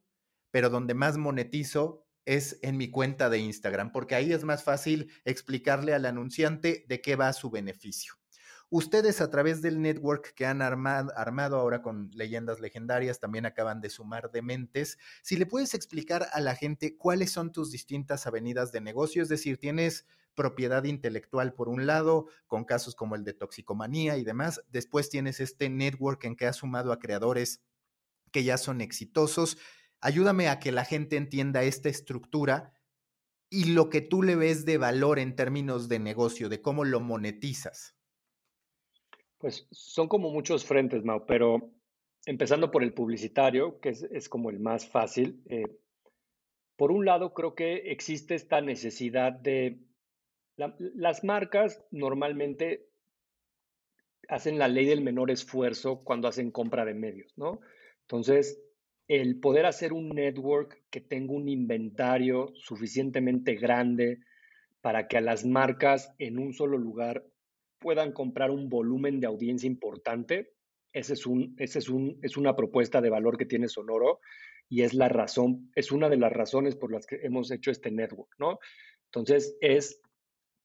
[0.51, 5.11] pero donde más monetizo es en mi cuenta de Instagram, porque ahí es más fácil
[5.25, 8.15] explicarle al anunciante de qué va su beneficio.
[8.71, 13.81] Ustedes a través del network que han armado, armado, ahora con leyendas legendarias, también acaban
[13.81, 14.99] de sumar de mentes.
[15.23, 19.31] Si le puedes explicar a la gente cuáles son tus distintas avenidas de negocio, es
[19.31, 24.61] decir, tienes propiedad intelectual por un lado, con casos como el de toxicomanía y demás.
[24.69, 27.63] Después tienes este network en que has sumado a creadores
[28.33, 29.57] que ya son exitosos.
[30.01, 32.75] Ayúdame a que la gente entienda esta estructura
[33.51, 37.01] y lo que tú le ves de valor en términos de negocio, de cómo lo
[37.01, 37.97] monetizas.
[39.39, 41.73] Pues son como muchos frentes, Mau, pero
[42.27, 45.43] empezando por el publicitario, que es, como el más fácil.
[45.47, 45.79] Eh,
[46.77, 49.81] por un lado, creo que existe esta necesidad de...
[50.57, 52.89] las marcas normalmente
[54.29, 57.61] hacen la ley del menor esfuerzo cuando hacen compra de medios, ¿no?
[58.03, 58.61] Entonces,
[59.09, 64.21] el poder hacer un network que tenga un inventario suficientemente grande
[64.83, 67.25] para que a las marcas en un solo lugar
[67.79, 70.53] puedan comprar un volumen de audiencia importante,
[70.93, 74.21] ese es, un, ese es, un, es una propuesta de valor que tiene Sonoro
[74.69, 77.91] y es la razón, es una de las razones por las que hemos hecho este
[77.91, 78.59] network, ¿no?
[79.07, 80.03] Entonces, es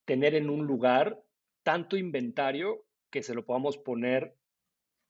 [0.05, 1.23] tener en un lugar
[1.63, 4.35] tanto inventario que se lo podamos poner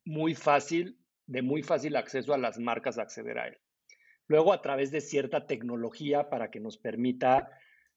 [0.06, 1.00] muy fácil,
[1.34, 3.58] de muy fácil acceso a las marcas a acceder a él.
[4.28, 7.50] Luego, a través de cierta tecnología para que nos permita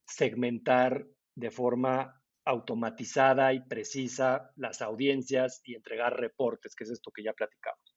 [0.07, 7.23] segmentar de forma automatizada y precisa las audiencias y entregar reportes, que es esto que
[7.23, 7.95] ya platicamos.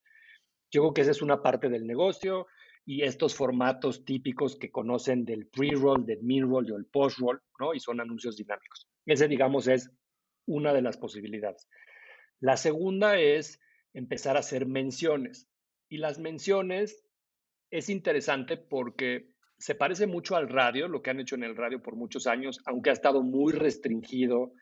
[0.71, 2.47] Yo creo que esa es una parte del negocio
[2.85, 7.73] y estos formatos típicos que conocen del pre-roll, del mid-roll y el post-roll, ¿no?
[7.73, 8.89] Y son anuncios dinámicos.
[9.05, 9.89] Ese, digamos, es
[10.47, 11.69] una de las posibilidades.
[12.41, 13.61] La segunda es
[13.93, 15.49] empezar a hacer menciones.
[15.89, 17.05] Y las menciones
[17.71, 21.81] es interesante porque se parece mucho al radio, lo que han hecho en el radio
[21.81, 24.53] por muchos años, aunque ha estado muy restringido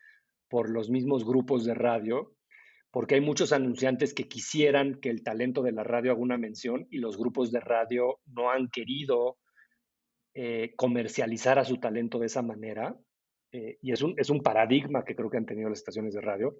[0.48, 2.34] por los mismos grupos de radio,
[2.90, 6.86] porque hay muchos anunciantes que quisieran que el talento de la radio haga una mención
[6.90, 9.38] y los grupos de radio no han querido
[10.34, 12.96] eh, comercializar a su talento de esa manera.
[13.52, 16.20] Eh, y es un, es un paradigma que creo que han tenido las estaciones de
[16.20, 16.56] radio,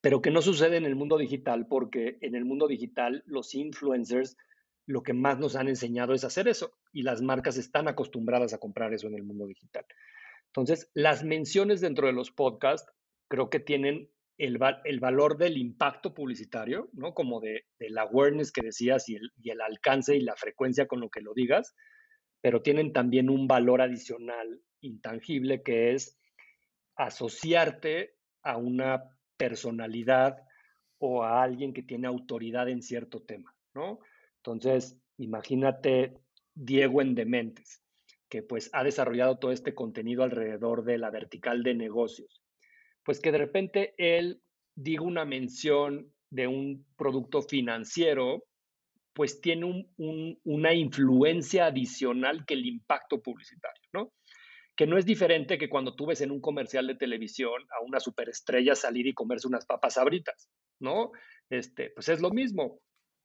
[0.00, 4.36] pero que no sucede en el mundo digital porque en el mundo digital los influencers
[4.86, 8.58] lo que más nos han enseñado es hacer eso y las marcas están acostumbradas a
[8.58, 9.84] comprar eso en el mundo digital.
[10.46, 12.90] Entonces, las menciones dentro de los podcasts
[13.28, 17.14] creo que tienen el, el valor del impacto publicitario, ¿no?
[17.14, 21.00] Como de, del awareness que decías y el, y el alcance y la frecuencia con
[21.00, 21.74] lo que lo digas,
[22.40, 26.18] pero tienen también un valor adicional intangible que es
[26.94, 30.38] asociarte a una personalidad
[30.98, 33.98] o a alguien que tiene autoridad en cierto tema, ¿no?
[34.38, 36.14] Entonces, imagínate
[36.54, 37.82] Diego en Dementes,
[38.28, 42.42] que pues ha desarrollado todo este contenido alrededor de la vertical de negocios.
[43.04, 44.40] Pues que de repente él
[44.74, 48.44] diga una mención de un producto financiero,
[49.12, 49.88] pues tiene
[50.44, 53.82] una influencia adicional que el impacto publicitario.
[54.76, 57.98] Que no es diferente que cuando tú ves en un comercial de televisión a una
[57.98, 60.50] superestrella salir y comerse unas papas sabritas,
[60.80, 61.12] ¿no?
[61.48, 62.80] Este, pues es lo mismo.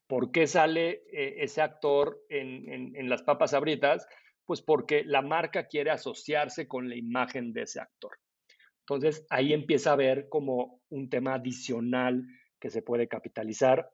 [0.08, 4.06] ¿Por qué sale eh, ese actor en, las papas abritas?
[4.45, 8.12] Pues porque la marca quiere asociarse con la imagen de ese actor.
[8.82, 12.26] Entonces ahí empieza a ver como un tema adicional
[12.60, 13.89] que se puede capitalizar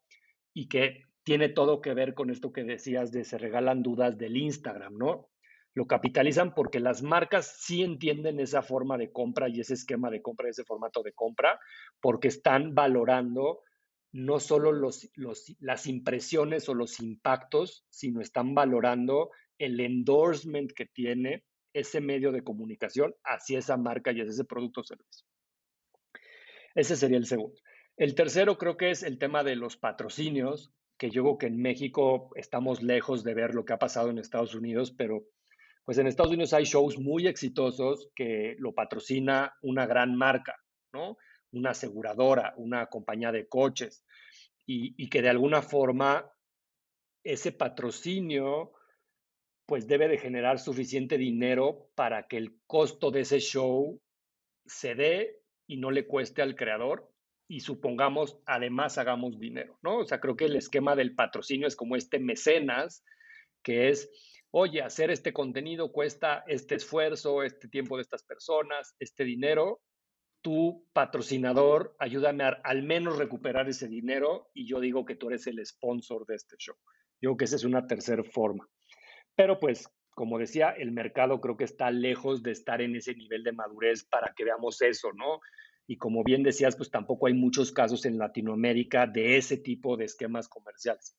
[0.54, 4.38] y que tiene todo que ver con esto que decías de se regalan dudas del
[4.38, 5.30] Instagram, ¿no?
[5.78, 10.24] Lo capitalizan porque las marcas sí entienden esa forma de compra y ese esquema de
[10.24, 11.60] compra, ese formato de compra,
[12.02, 13.62] porque están valorando
[14.12, 15.08] no solo los,
[15.60, 22.44] las impresiones o los impactos, sino están valorando el endorsement que tiene ese medio de
[22.44, 25.28] comunicación hacia esa marca y hacia ese producto o servicio.
[26.74, 27.62] Ese sería el segundo.
[27.98, 31.62] El tercero creo que es el tema de los patrocinios, que yo creo que en
[31.62, 35.28] México estamos lejos de ver lo que ha pasado en Estados Unidos, pero
[35.88, 40.62] pues en Estados Unidos hay shows muy exitosos que lo patrocina una gran marca,
[40.92, 41.18] ¿no?
[41.54, 44.04] Una aseguradora, una compañía de coches,
[44.66, 46.30] y, que de alguna forma
[47.24, 48.74] ese patrocinio
[49.66, 54.02] pues debe de generar suficiente dinero para que el costo de ese show
[54.66, 57.10] se dé y no le cueste al creador
[57.48, 60.00] y supongamos además hagamos dinero, ¿no?
[60.00, 63.06] O sea, creo que el esquema del patrocinio es como este mecenas,
[63.64, 64.10] que es,
[64.52, 69.82] oye, hacer este contenido cuesta este esfuerzo, este tiempo de estas personas, este dinero,
[70.42, 75.48] tu patrocinador, ayúdame a al menos recuperar ese dinero y yo digo que tú eres
[75.48, 76.76] el sponsor de este show.
[77.22, 78.70] Yo creo que esa es una tercera forma.
[79.36, 83.44] Pero pues, como decía, el mercado creo que está lejos de estar en ese nivel
[83.44, 85.42] de madurez para que veamos eso, ¿no?
[85.88, 90.06] Y como bien decías, pues tampoco hay muchos casos en Latinoamérica de ese tipo de
[90.06, 91.16] esquemas comerciales.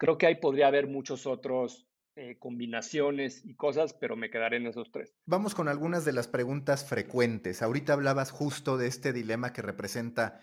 [0.00, 1.86] Creo que ahí podría haber muchos otros
[2.16, 5.14] eh, combinaciones y cosas, pero me quedaré en esos tres.
[5.26, 7.60] Vamos con algunas de las preguntas frecuentes.
[7.60, 10.40] Ahorita hablabas justo de este dilema que representa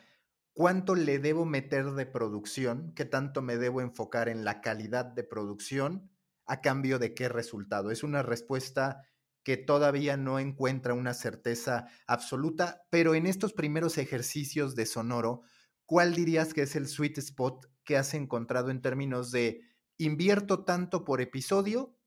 [0.53, 5.23] cuánto le debo meter de producción, qué tanto me debo enfocar en la calidad de
[5.23, 6.11] producción
[6.45, 7.89] a cambio de qué resultado.
[7.89, 9.07] Es una respuesta
[9.41, 15.41] que todavía no encuentra una certeza absoluta, pero en estos primeros ejercicios de Sonoro,
[15.87, 19.61] ¿cuál dirías que es el sweet spot que has encontrado en términos de
[19.97, 21.97] invierto tanto por episodio?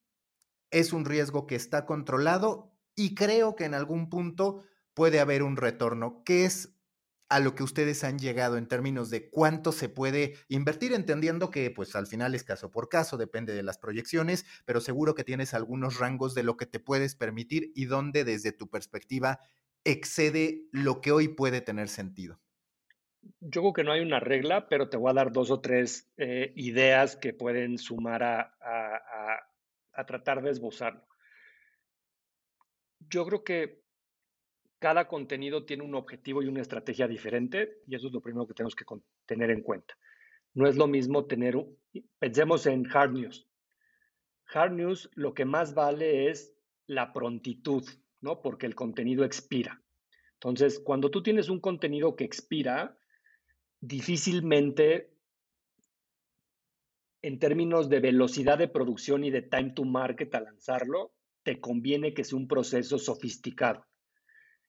[0.70, 4.62] Es un riesgo que está controlado y creo que en algún punto
[4.94, 6.22] puede haber un retorno.
[6.24, 6.76] ¿Qué es
[7.30, 11.70] a lo que ustedes han llegado en términos de cuánto se puede invertir, entendiendo que
[11.70, 15.54] pues al final es caso por caso, depende de las proyecciones, pero seguro que tienes
[15.54, 19.38] algunos rangos de lo que te puedes permitir y dónde desde tu perspectiva
[19.84, 22.40] excede lo que hoy puede tener sentido.
[23.40, 26.10] Yo creo que no hay una regla, pero te voy a dar dos o tres
[26.16, 28.54] eh, ideas que pueden sumar a,
[29.92, 31.06] a tratar de esbozarlo.
[33.00, 33.82] Yo creo que
[34.78, 38.54] cada contenido tiene un objetivo y una estrategia diferente y eso es lo primero que
[38.54, 38.84] tenemos que
[39.26, 39.94] tener en cuenta.
[40.54, 41.56] No es lo mismo tener,
[42.18, 43.46] pensemos en hard news.
[44.52, 46.56] Hard news lo que más vale es
[46.86, 47.84] la prontitud,
[48.20, 48.42] ¿no?
[48.42, 49.80] Porque el contenido expira.
[50.34, 52.98] Entonces, cuando tú tienes un contenido que expira,
[53.80, 55.10] difícilmente
[57.22, 61.12] en términos de velocidad de producción y de time to market a lanzarlo,
[61.42, 63.86] te conviene que sea un proceso sofisticado.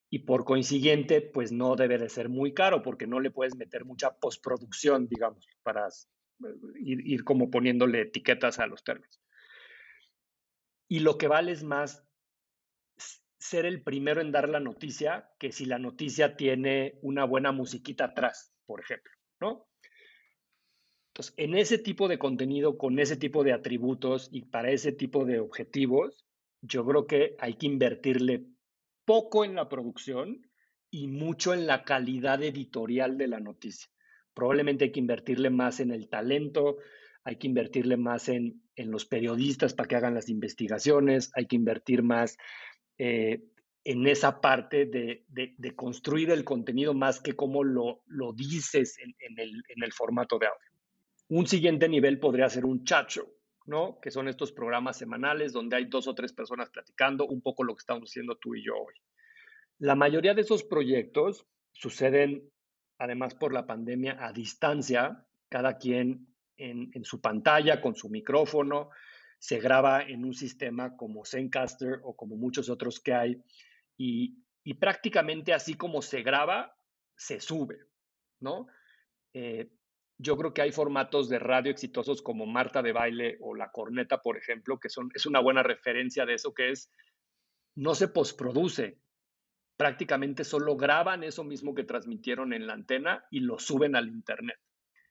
[0.10, 3.86] Y por consiguiente, pues no debe de ser muy caro porque no le puedes meter
[3.86, 5.88] mucha postproducción, digamos, para
[6.82, 9.22] ir, ir como poniéndole etiquetas a los términos.
[10.90, 12.06] Y lo que vale es más
[13.40, 18.06] ser el primero en dar la noticia que si la noticia tiene una buena musiquita
[18.06, 19.12] atrás, por ejemplo,
[19.42, 19.68] ¿no?
[21.10, 25.26] Entonces, en ese tipo de contenido, con ese tipo de atributos y para ese tipo
[25.26, 26.26] de objetivos,
[26.62, 28.46] yo creo que hay que invertirle
[29.04, 30.48] poco en la producción
[30.90, 33.90] y mucho en la calidad editorial de la noticia.
[34.34, 36.78] Probablemente hay que invertirle más en el talento,
[37.26, 42.04] hay que invertirle más en, los periodistas para que hagan las investigaciones, hay que invertir
[42.04, 42.38] más
[42.98, 43.44] eh,
[43.84, 45.26] en esa parte de,
[45.76, 48.04] construir el contenido más que cómo lo,
[48.36, 50.72] dices en, el, en el formato de audio.
[51.30, 53.28] Un siguiente nivel podría ser un chat show,
[53.66, 54.00] ¿no?
[54.02, 57.74] Que son estos programas semanales donde hay dos o tres personas platicando, un poco lo
[57.74, 58.96] que estamos haciendo tú y yo hoy.
[59.80, 62.52] La mayoría de esos proyectos suceden,
[63.00, 66.28] además por la pandemia, a distancia, cada quien
[66.58, 68.90] en, su pantalla con su micrófono,
[69.40, 73.42] se graba en un sistema como Zencaster o como muchos otros que hay,
[74.04, 76.76] y, prácticamente así como se graba,
[77.16, 77.78] se sube,
[78.40, 78.68] ¿no?
[79.34, 79.70] Eh,
[80.18, 84.22] yo creo que hay formatos de radio exitosos como Marta de Baile o La Corneta,
[84.22, 86.92] por ejemplo, que son, es una buena referencia de eso, que es,
[87.76, 89.00] no se posproduce,
[89.78, 94.60] prácticamente solo graban eso mismo que transmitieron en la antena y lo suben al Internet.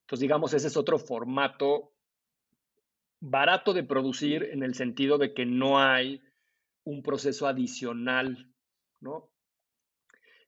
[0.03, 1.93] Entonces, digamos, ese es otro formato
[3.21, 6.23] barato de producir en el sentido de que no hay
[6.85, 8.51] un proceso adicional,
[9.01, 9.31] ¿no?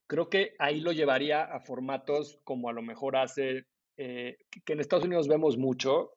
[0.06, 4.80] Creo que ahí lo llevaría a formatos como a lo mejor hace eh, que en
[4.80, 6.12] Estados Unidos vemos mucho.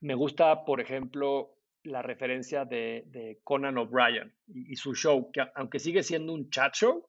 [0.00, 1.54] Me gusta, por ejemplo,
[1.84, 7.06] la referencia de, Conan O'Brien y, su show, que aunque sigue siendo un chat show,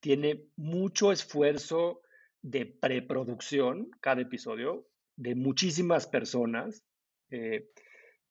[0.00, 2.02] tiene mucho esfuerzo
[2.42, 6.84] de preproducción cada episodio, de muchísimas personas,
[7.30, 7.70] eh,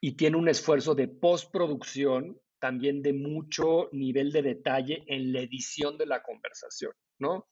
[0.02, 5.98] y tiene un esfuerzo de postproducción también de mucho nivel de detalle en la edición
[5.98, 7.50] de la conversación, ¿no?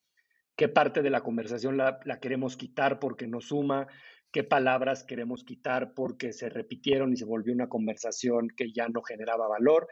[0.60, 3.88] qué parte de la conversación la, queremos quitar porque no suma,
[4.30, 9.02] qué palabras queremos quitar porque se repitieron y se volvió una conversación que ya no
[9.02, 9.88] generaba valor.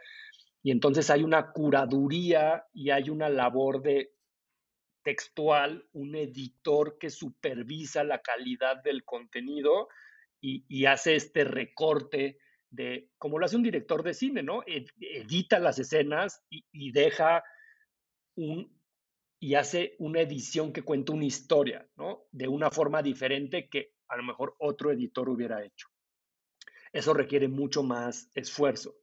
[0.62, 4.12] Y entonces hay una curaduría y hay una labor de
[5.02, 9.88] textual, un editor que supervisa la calidad del contenido
[10.38, 12.40] y, hace este recorte
[12.70, 14.62] de, como lo hace un director de cine, ¿no?
[14.66, 17.42] Edita las escenas y deja
[18.36, 18.78] un,
[19.40, 22.26] y hace una edición que cuenta una historia, ¿no?
[22.32, 25.88] De una forma diferente que a lo mejor otro editor hubiera hecho.
[26.92, 28.96] Eso requiere mucho más esfuerzo.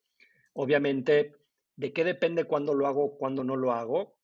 [0.54, 1.36] Obviamente,
[1.76, 4.18] ¿de qué depende cuándo lo hago, cuándo no lo hago?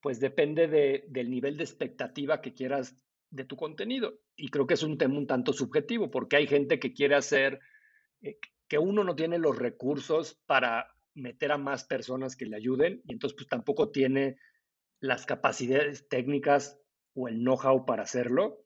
[0.00, 0.66] Pues depende
[1.08, 2.96] del nivel de expectativa que quieras
[3.30, 4.18] de tu contenido.
[4.36, 7.60] Y creo que es un tema un tanto subjetivo, porque hay gente que quiere hacer,
[8.20, 8.38] eh,
[8.68, 13.12] que uno no tiene los recursos para meter a más personas que le ayuden, y
[13.12, 14.36] entonces pues tampoco tiene
[15.00, 16.80] las capacidades técnicas
[17.14, 18.64] o el know-how para hacerlo,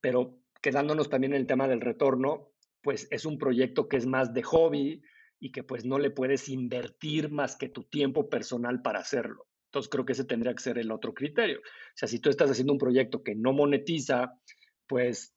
[0.00, 2.50] pero quedándonos también en el tema del retorno,
[2.82, 5.02] pues es un proyecto que es más de hobby
[5.38, 9.46] y que pues no le puedes invertir más que tu tiempo personal para hacerlo.
[9.66, 11.58] Entonces creo que ese tendría que ser el otro criterio.
[11.58, 14.38] O sea, si tú estás haciendo un proyecto que no monetiza,
[14.86, 15.33] pues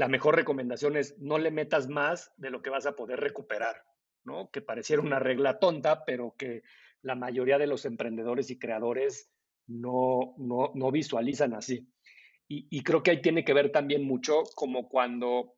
[0.00, 3.84] la mejor recomendación es no le metas más de lo que vas a poder recuperar,
[4.24, 4.50] ¿no?
[4.50, 6.62] Que pareciera una regla tonta, pero que
[7.02, 9.30] la mayoría de los emprendedores y creadores
[9.66, 11.86] no, no, no visualizan así.
[12.48, 15.54] Y, creo que ahí tiene que ver también mucho como cuando,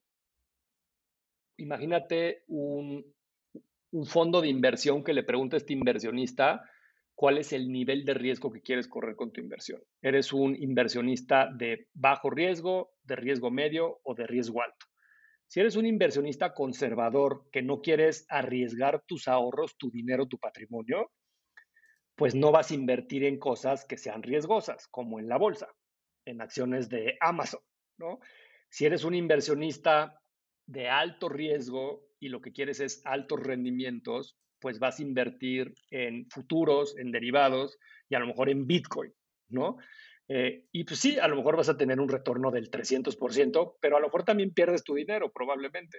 [1.56, 3.14] imagínate un,
[3.92, 6.68] un fondo de inversión que le pregunta a este inversionista
[7.14, 9.80] cuál es el nivel de riesgo que quieres correr con tu inversión.
[10.00, 14.86] ¿Eres un inversionista de bajo riesgo, de riesgo medio o de riesgo alto?
[15.46, 21.12] Si eres un inversionista conservador que no quieres arriesgar tus ahorros, tu dinero, tu patrimonio,
[22.16, 25.68] pues no vas a invertir en cosas que sean riesgosas, como en la bolsa,
[26.24, 27.60] en acciones de Amazon,
[27.98, 28.20] ¿no?
[28.70, 30.18] Si eres un inversionista
[30.66, 36.26] de alto riesgo y lo que quieres es altos rendimientos, pues vas a invertir en
[36.30, 37.76] futuros, en derivados
[38.08, 39.12] y a lo mejor en Bitcoin,
[39.48, 39.76] ¿no?
[40.28, 43.96] Eh, y pues sí, a lo mejor vas a tener un retorno del 300%, pero
[43.96, 45.98] a lo mejor también pierdes tu dinero, probablemente.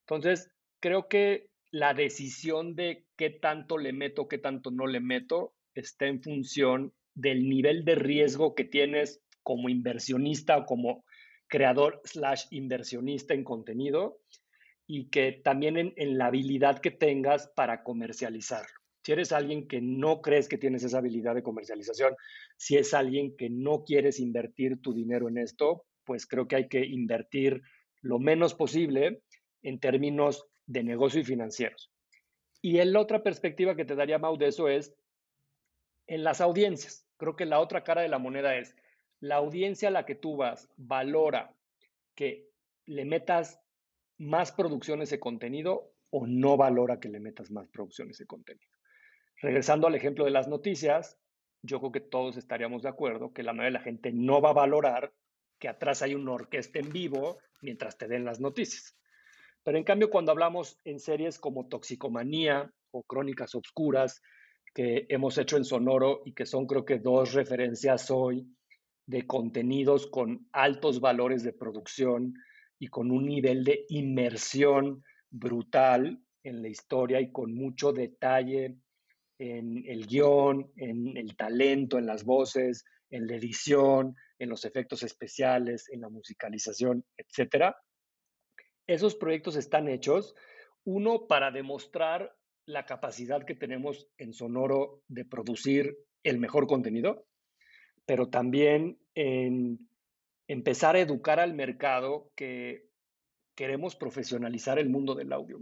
[0.00, 5.54] Entonces, creo que la decisión de qué tanto le meto, qué tanto no le meto,
[5.74, 11.04] está en función del nivel de riesgo que tienes como inversionista o como
[11.48, 14.18] creador slash inversionista en contenido
[14.86, 18.70] y que también en, la habilidad que tengas para comercializarlo.
[19.02, 22.14] Si eres alguien que no crees que tienes esa habilidad de comercialización,
[22.56, 26.68] si es alguien que no quieres invertir tu dinero en esto, pues creo que hay
[26.68, 27.62] que invertir
[28.00, 29.22] lo menos posible
[29.62, 31.90] en términos de negocio y financieros.
[32.62, 34.94] Y la otra perspectiva que te daría Mau de eso es
[36.06, 37.06] en las audiencias.
[37.16, 38.74] Creo que la otra cara de la moneda es
[39.20, 41.54] la audiencia a la que tú vas valora
[42.14, 42.48] que
[42.86, 43.60] le metas
[44.18, 48.70] más producciones de contenido o no valora que le metas más producciones de contenido.
[49.40, 51.18] Regresando al ejemplo de las noticias,
[51.62, 54.50] yo creo que todos estaríamos de acuerdo que la mayoría de la gente no va
[54.50, 55.12] a valorar
[55.58, 58.96] que atrás hay una orquesta en vivo mientras te den las noticias.
[59.62, 64.22] Pero en cambio, cuando hablamos en series como Toxicomanía o Crónicas Obscuras,
[64.72, 68.46] que hemos hecho en Sonoro y que son creo que dos referencias hoy
[69.06, 72.34] de contenidos con altos valores de producción
[72.78, 78.76] y con un nivel de inmersión brutal en la historia y con mucho detalle
[79.38, 85.02] en el guion, en el talento, en las voces, en la edición, en los efectos
[85.02, 87.76] especiales, en la musicalización, etcétera.
[88.86, 90.34] Esos proyectos están hechos,
[90.84, 97.26] uno, para demostrar la capacidad que tenemos en Sonoro de producir el mejor contenido,
[98.04, 99.88] pero también en
[100.48, 102.88] empezar a educar al mercado que
[103.56, 105.58] queremos profesionalizar el mundo del audio,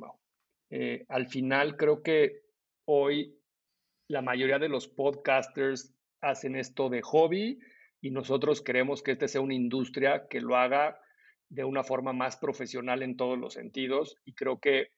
[0.71, 2.43] eh, al final creo que
[2.87, 3.39] hoy
[4.09, 7.59] la mayoría de los podcasters hacen esto de hobby
[8.01, 11.01] y nosotros queremos que este sea una industria que lo haga
[11.49, 14.89] de una forma más profesional en todos los sentidos y creo que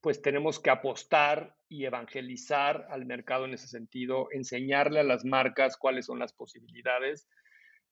[0.00, 5.76] pues tenemos que apostar y evangelizar al mercado en ese sentido, enseñarle a las marcas
[5.76, 7.28] cuáles son las posibilidades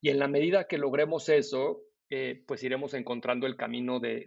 [0.00, 4.26] y en la medida que logremos eso, eh, pues iremos encontrando el camino de,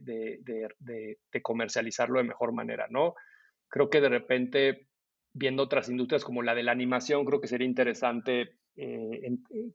[1.41, 3.15] comercializarlo de mejor manera, ¿no?
[3.67, 4.88] Creo que de repente,
[5.34, 9.72] viendo otras industrias como la de la animación, creo que sería interesante eh, eh,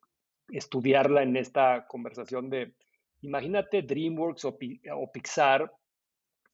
[0.51, 2.75] estudiarla en esta conversación de,
[3.23, 4.59] imagínate DreamWorks o,
[4.95, 5.73] o, Pixar,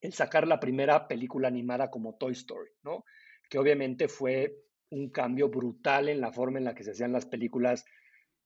[0.01, 3.05] el sacar la primera película animada como Toy Story, ¿no?
[3.51, 4.57] Que obviamente fue
[4.91, 7.85] un cambio brutal en la forma en la que se hacían las películas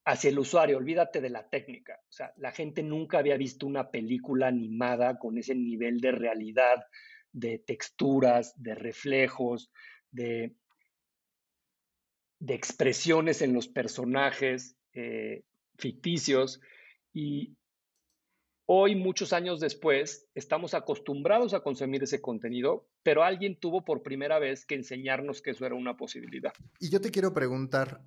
[0.07, 2.00] hacia el usuario, olvídate de la técnica.
[2.09, 6.86] O sea, la gente nunca había visto una película animada con ese nivel de realidad,
[7.32, 9.72] de texturas, de reflejos,
[10.12, 10.54] de,
[12.38, 15.42] de expresiones en los personajes eh,
[15.76, 16.61] ficticios.
[17.12, 17.57] Y
[18.66, 24.38] hoy, muchos años después, estamos acostumbrados a consumir ese contenido, pero alguien tuvo por primera
[24.38, 26.52] vez que enseñarnos que eso era una posibilidad.
[26.78, 28.00] Y yo te quiero preguntar,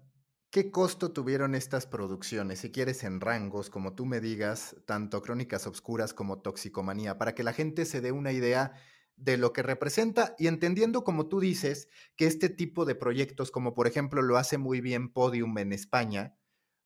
[0.51, 2.61] ¿Qué costo tuvieron estas producciones?
[2.61, 7.43] Si quieres en rangos, como tú me digas, tanto Crónicas Obscuras como Toxicomanía, para que
[7.43, 8.73] la gente se dé una idea
[9.15, 13.75] de lo que representa y entendiendo, como tú dices, que este tipo de proyectos, como
[13.75, 16.35] por ejemplo lo hace muy bien Podium en España,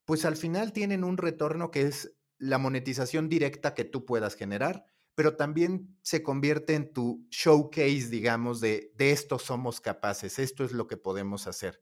[0.04, 4.84] pues al final tienen un retorno que es la monetización directa que tú puedas generar,
[5.16, 10.74] pero también se convierte en tu showcase, digamos, de, de esto somos capaces, esto es
[10.74, 11.82] lo que podemos hacer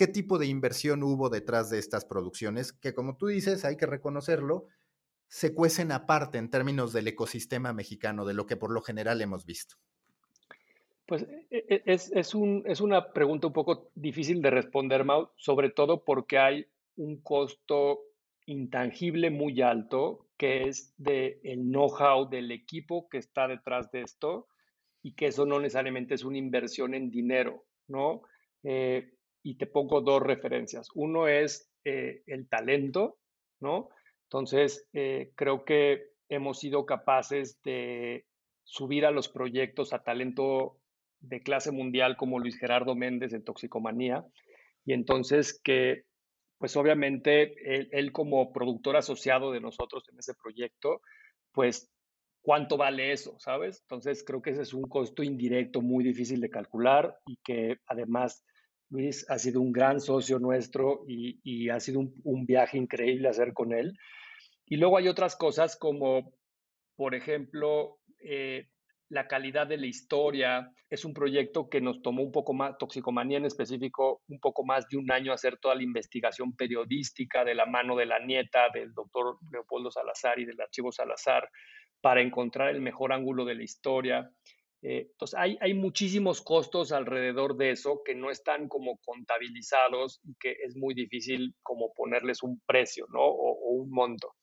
[0.00, 3.84] qué tipo de inversión hubo detrás de estas producciones, que como tú dices, hay que
[3.84, 4.64] reconocerlo,
[5.28, 9.44] se cuecen aparte en términos del ecosistema mexicano, de lo que por lo general hemos
[9.44, 9.76] visto.
[11.04, 15.28] Pues e, e, es, es, un, es una pregunta un poco difícil de responder, Mau,
[15.36, 18.00] sobre todo porque hay un costo
[18.46, 24.48] intangible muy alto, que es del el know-how del equipo que está detrás de esto
[25.02, 28.22] y que eso no necesariamente es una inversión en dinero, ¿no?
[28.62, 30.88] Eh, y te pongo dos referencias.
[30.94, 33.18] Uno es eh, el talento,
[33.60, 33.88] ¿no?
[34.24, 38.26] Entonces, eh, creo que hemos sido capaces de
[38.64, 40.76] subir a los proyectos a talento
[41.20, 44.24] de clase mundial como Luis Gerardo Méndez en Toxicomanía.
[44.84, 46.04] Y entonces que,
[46.58, 51.02] pues obviamente, él, él como productor asociado de nosotros en ese proyecto,
[51.52, 51.90] pues,
[52.42, 53.38] ¿cuánto vale eso?
[53.38, 53.80] ¿Sabes?
[53.82, 58.44] Entonces, creo que ese es un costo indirecto muy difícil de calcular y que además
[58.90, 63.72] Luis ha sido un gran socio nuestro y, ha sido un, viaje increíble hacer con
[63.72, 63.96] él.
[64.66, 66.34] Y luego hay otras cosas como,
[66.96, 68.68] por ejemplo, eh,
[69.08, 70.72] la calidad de la historia.
[70.88, 74.88] Es un proyecto que nos tomó un poco más, Toxicomanía en específico, un poco más
[74.88, 78.92] de un año hacer toda la investigación periodística de la mano de la nieta del
[78.92, 81.48] doctor Leopoldo Salazar y del archivo Salazar
[82.00, 84.30] para encontrar el mejor ángulo de la historia.
[84.82, 90.34] Eh, entonces, hay, hay muchísimos costos alrededor de eso que no están como contabilizados y
[90.40, 93.20] que es muy difícil como ponerles un precio, ¿no?
[93.20, 94.34] O, un monto.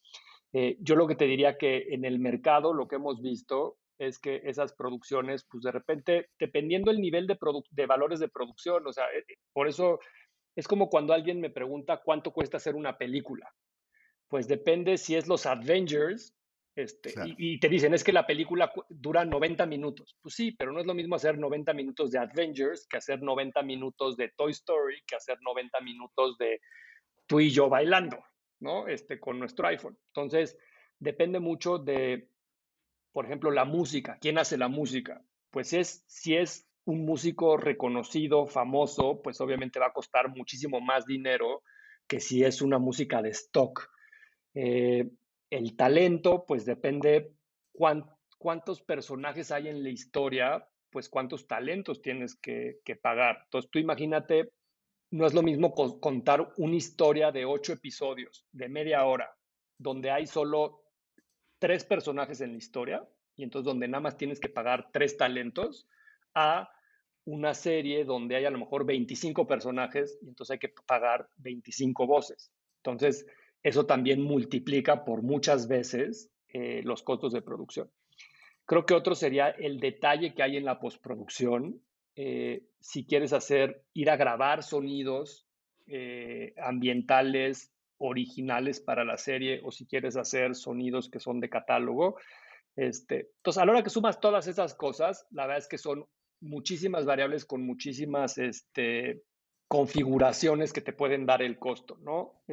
[0.54, 4.20] Eh, yo lo que te diría que en el mercado lo que hemos visto es
[4.20, 7.38] que esas producciones, pues de repente, dependiendo el nivel de,
[7.72, 10.00] de valores de producción, o sea, eh, por eso
[10.56, 13.52] es como cuando alguien me pregunta cuánto cuesta hacer una película.
[14.28, 16.37] Pues depende si es los Avengers
[16.78, 20.16] este, y, te dicen, es que la película dura 90 minutos.
[20.22, 23.64] Pues sí, pero no es lo mismo hacer 90 minutos de Avengers que hacer 90
[23.64, 26.62] minutos de Toy Story, que hacer 90 minutos de
[27.26, 28.24] tú y yo bailando,
[28.60, 28.88] ¿no?
[28.88, 29.98] Este, con nuestro iPhone.
[30.14, 30.56] Entonces,
[31.00, 32.30] depende mucho de,
[33.12, 34.20] por ejemplo, la música.
[34.22, 35.26] ¿Quién hace la música?
[35.50, 41.08] Pues es, si es un músico reconocido, famoso, pues obviamente va a costar muchísimo más
[41.08, 41.64] dinero
[42.08, 43.90] que si es una música de stock.
[44.54, 45.10] Eh,
[45.50, 47.34] el talento, pues depende
[48.38, 53.40] cuántos personajes hay en la historia, pues cuántos talentos tienes que, pagar.
[53.46, 54.52] Entonces tú imagínate,
[55.12, 59.34] no es lo mismo contar una historia de ocho episodios, de media hora,
[59.78, 60.84] donde hay solo
[61.60, 65.88] tres personajes en la historia, y entonces donde nada más tienes que pagar tres talentos,
[66.34, 66.70] a
[67.26, 72.08] una serie donde hay a lo mejor 25 personajes y entonces hay que pagar 25
[72.08, 72.52] voces.
[72.84, 73.26] Entonces,
[73.68, 77.92] eso también multiplica por muchas veces eh, los costos de producción.
[78.66, 81.82] Creo que otro sería el detalle que hay en la postproducción.
[82.16, 85.50] Eh, si quieres hacer, ir a grabar sonidos
[85.86, 92.18] eh, ambientales originales para la serie o si quieres hacer sonidos que son de catálogo.
[92.78, 96.06] Este, entonces, a la hora que sumas todas esas cosas, la verdad es que son
[96.40, 99.24] muchísimas variables con muchísimas este,
[99.68, 102.44] configuraciones que te pueden dar el costo, ¿no?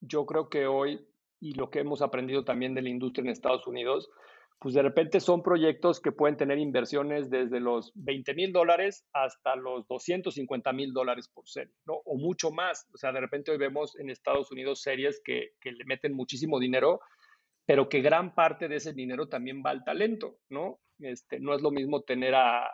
[0.00, 1.06] Yo creo que hoy,
[1.40, 4.10] y lo que hemos aprendido también de la industria en Estados Unidos,
[4.58, 9.56] pues de repente son proyectos que pueden tener inversiones desde los 20 mil dólares hasta
[9.56, 11.94] los 250 mil dólares por serie, ¿no?
[12.04, 12.86] O mucho más.
[12.92, 16.60] O sea, de repente hoy vemos en Estados Unidos series que, que le meten muchísimo
[16.60, 17.00] dinero,
[17.64, 20.80] pero que gran parte de ese dinero también va al talento, ¿no?
[20.98, 22.68] Este, no es lo mismo tener a,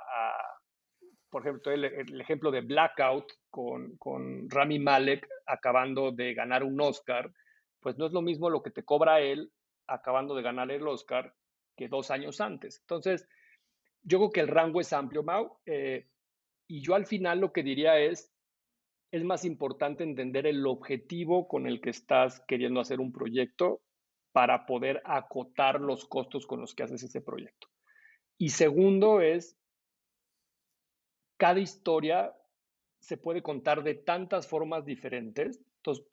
[1.36, 7.30] por ejemplo, el, ejemplo de Blackout con, con Rami Malek acabando de ganar un Oscar,
[7.78, 9.52] pues no es lo mismo lo que te cobra él
[9.86, 11.34] acabando de ganar el Oscar
[11.76, 12.80] que dos años antes.
[12.80, 13.28] Entonces,
[14.02, 16.08] yo creo que el rango es amplio, Mau, eh,
[16.66, 18.32] y yo al final lo que diría es,
[19.10, 23.82] es más importante entender el objetivo con el que estás queriendo hacer un proyecto
[24.32, 27.68] para poder acotar los costos con los que haces ese proyecto.
[28.38, 29.58] Y segundo es,
[31.36, 32.34] cada historia
[33.00, 35.60] se puede contar de tantas formas diferentes.
[35.78, 36.04] Entonces,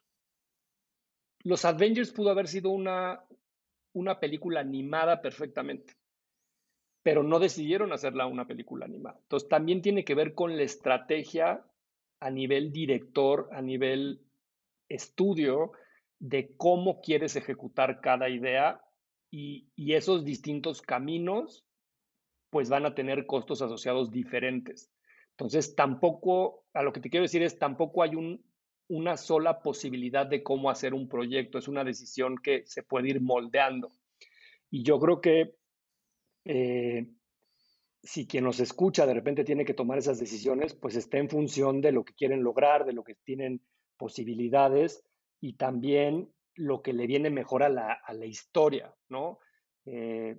[1.44, 3.24] los Avengers pudo haber sido una,
[3.94, 5.96] una película animada perfectamente,
[7.02, 9.20] pero no decidieron hacerla una película animada.
[9.24, 11.66] Entonces, también tiene que ver con la estrategia
[12.20, 14.22] a nivel director, a nivel
[14.88, 15.74] estudio,
[16.20, 18.82] de cómo quieres ejecutar cada idea
[19.30, 21.66] y, y esos distintos caminos
[22.50, 24.93] pues van a tener costos asociados diferentes.
[25.44, 28.42] Entonces, tampoco, a lo que te quiero decir es, tampoco hay un,
[28.88, 33.20] una sola posibilidad de cómo hacer un proyecto, es una decisión que se puede ir
[33.20, 33.92] moldeando.
[34.70, 35.58] Y yo creo que
[36.46, 37.08] eh,
[38.02, 41.82] si quien nos escucha de repente tiene que tomar esas decisiones, pues está en función
[41.82, 43.60] de lo que quieren lograr, de lo que tienen
[43.98, 45.04] posibilidades
[45.42, 49.40] y también lo que le viene mejor a la, a la historia, ¿no?
[49.86, 50.38] Eh,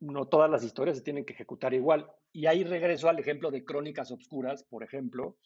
[0.00, 2.06] no todas las historias se tienen que ejecutar igual.
[2.32, 5.36] Y ahí regreso al ejemplo de Crónicas Obscuras, por ejemplo.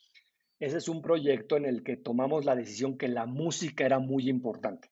[0.59, 4.29] Ese es un proyecto en el que tomamos la decisión que la música era muy
[4.29, 4.91] importante.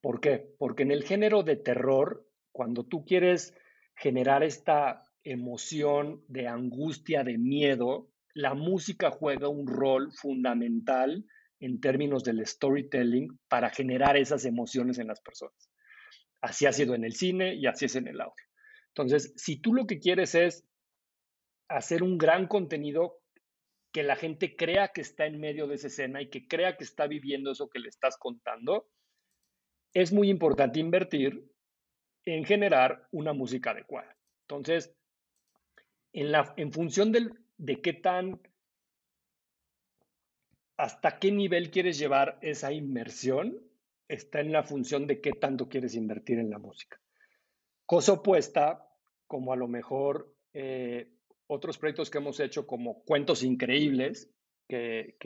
[0.00, 0.54] ¿Por qué?
[0.58, 3.54] Porque en el género de terror, cuando tú quieres
[3.96, 11.26] generar esta emoción de angustia, de miedo, la música juega un rol fundamental
[11.60, 15.70] en términos del storytelling para generar esas emociones en las personas.
[16.40, 18.47] Así ha sido en el cine y así es en el audio.
[18.94, 20.64] Entonces, si tú lo que quieres es
[21.68, 23.20] hacer un gran contenido
[23.92, 26.84] que la gente crea que está en medio de esa escena y que crea que
[26.84, 28.88] está viviendo eso que le estás contando,
[29.94, 31.50] es muy importante invertir
[32.24, 34.16] en generar una música adecuada.
[34.42, 34.94] Entonces,
[36.12, 38.40] en, la, en función de qué tan,
[40.76, 43.58] hasta qué nivel quieres llevar esa inmersión,
[44.08, 47.00] está en la función de qué tanto quieres invertir en la música.
[47.88, 48.86] Cosa opuesta,
[49.26, 51.10] como a lo mejor eh,
[51.46, 54.30] otros proyectos que hemos hecho como Cuentos Increíbles,
[54.68, 55.16] que,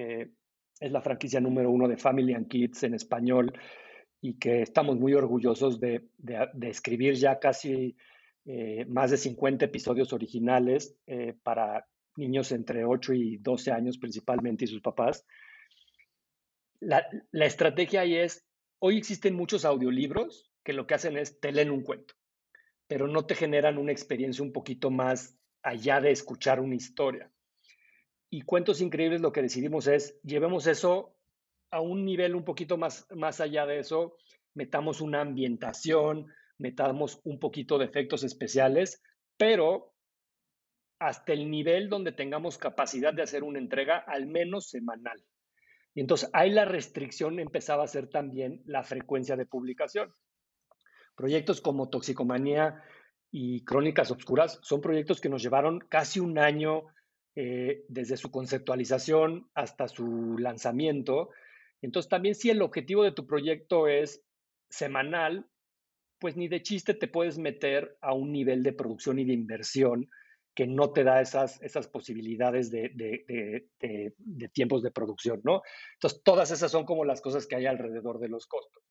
[0.79, 3.53] es la franquicia número uno de Family and Kids en español
[4.21, 6.09] y que estamos muy orgullosos de,
[6.61, 7.97] escribir ya casi
[8.45, 14.67] eh, más de 50 episodios originales eh, para niños entre 8 y 12 años principalmente
[14.67, 15.27] y sus papás.
[16.79, 18.47] La, la estrategia ahí es,
[18.79, 22.15] hoy existen muchos audiolibros que lo que hacen es te leen un cuento,
[22.87, 27.31] pero no te generan una experiencia un poquito más allá de escuchar una historia.
[28.31, 31.17] Y Cuentos Increíbles lo que decidimos es, llevemos eso
[31.71, 34.17] a un nivel un poquito más, más allá de eso,
[34.55, 36.27] metamos una ambientación,
[36.59, 39.03] metamos un poquito de efectos especiales,
[39.37, 39.95] pero
[40.99, 45.23] hasta el nivel donde tengamos capacidad de hacer una entrega al menos semanal.
[45.95, 50.15] Y entonces ahí la restricción empezaba a ser también la frecuencia de publicación.
[51.15, 52.83] Proyectos como Toxicomanía
[53.31, 56.85] y Crónicas Obscuras son proyectos que nos llevaron casi un año
[57.35, 61.31] eh, desde su conceptualización hasta su lanzamiento.
[61.81, 64.23] Entonces también si el objetivo de tu proyecto es
[64.69, 65.47] semanal,
[66.19, 70.09] pues ni de chiste te puedes meter a un nivel de producción y de inversión
[70.55, 75.63] que no te da esas, esas posibilidades de, de, tiempos de producción, ¿no?
[75.95, 78.83] Entonces, todas esas son como las cosas que hay alrededor de los costos.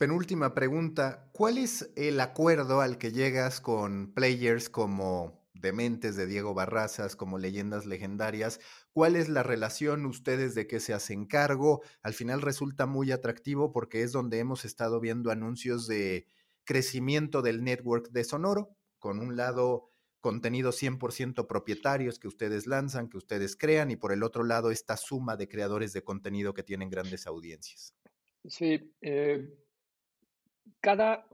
[0.00, 6.54] Penúltima pregunta, ¿cuál es el acuerdo al que llegas con players como Dementes de Diego
[6.54, 8.60] Barrazas, como Leyendas Legendarias?
[8.94, 11.82] ¿Cuál es la relación ustedes de qué se hacen cargo?
[12.00, 16.26] Al final resulta muy atractivo porque es donde hemos estado viendo anuncios de
[16.64, 19.92] crecimiento del network de Sonoro, con un lado
[20.22, 24.96] contenidos 100% propietarios que ustedes lanzan, que ustedes crean, y por el otro lado esta
[24.96, 27.94] suma de creadores de contenido que tienen grandes audiencias.
[28.46, 29.46] Sí, eh,
[30.80, 31.26] cada,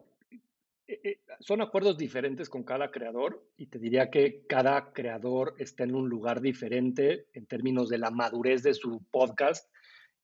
[0.87, 5.84] eh, eh, son acuerdos diferentes con cada creador y te diría que cada creador está
[5.84, 9.70] en un lugar diferente en términos de la madurez de su podcast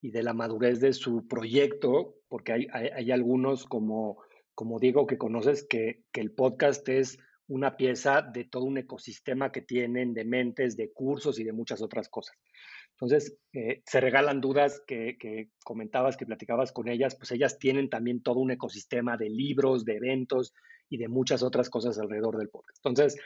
[0.01, 4.19] y de la madurez de su proyecto, porque hay, hay, algunos como,
[4.55, 9.53] como Diego que conoces que, que el podcast es una pieza de todo un ecosistema
[9.53, 12.37] que tienen de mentes, de cursos y de muchas otras cosas.
[13.03, 18.23] Entonces, eh, se regalan dudas que, comentabas, que platicabas con ellas, pues ellas tienen también
[18.23, 20.55] todo un ecosistema de libros, de eventos
[20.89, 22.79] y de muchas otras cosas alrededor del podcast.
[22.79, 23.21] Entonces,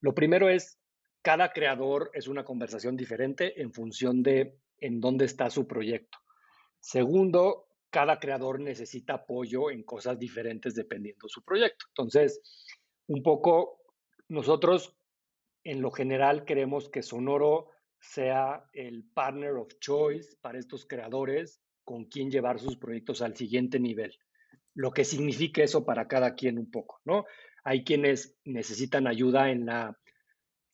[0.00, 0.78] lo primero es,
[1.20, 6.18] cada creador es una conversación diferente en función de en dónde está su proyecto.
[6.78, 11.86] Segundo, cada creador necesita apoyo en cosas diferentes dependiendo su proyecto.
[11.88, 12.40] Entonces,
[13.08, 13.80] un poco
[14.28, 14.96] nosotros
[15.64, 22.04] en lo general queremos que Sonoro sea el partner of choice para estos creadores con
[22.04, 24.16] quien llevar sus proyectos al siguiente nivel.
[24.74, 27.24] Lo que significa eso para cada quien un poco, ¿no?
[27.64, 29.98] Hay quienes necesitan ayuda en la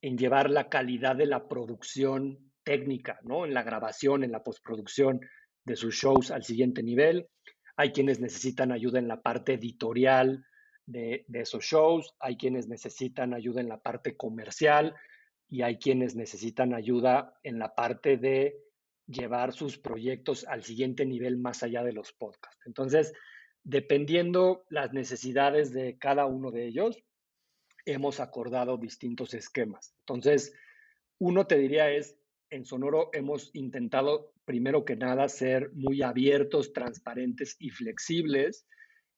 [0.03, 3.47] en llevar la calidad de la producción técnica, ¿no?
[3.47, 5.21] En la grabación, en la postproducción
[5.65, 7.27] de sus shows al siguiente nivel.
[7.77, 10.45] Hay quienes necesitan ayuda en la parte editorial
[10.85, 12.15] de, de esos shows.
[12.21, 14.95] Hay quienes necesitan ayuda en la parte comercial
[15.55, 18.61] y hay quienes necesitan ayuda en la parte de
[19.07, 22.67] llevar sus proyectos al siguiente nivel más allá de los podcasts.
[22.67, 23.13] Entonces,
[23.63, 26.99] dependiendo las necesidades de cada uno de ellos,
[27.87, 29.95] hemos acordado distintos esquemas.
[30.01, 30.53] Entonces,
[31.21, 32.19] uno te diría es,
[32.51, 38.67] en Sonoro hemos intentado, primero que nada, ser muy abiertos, transparentes y flexibles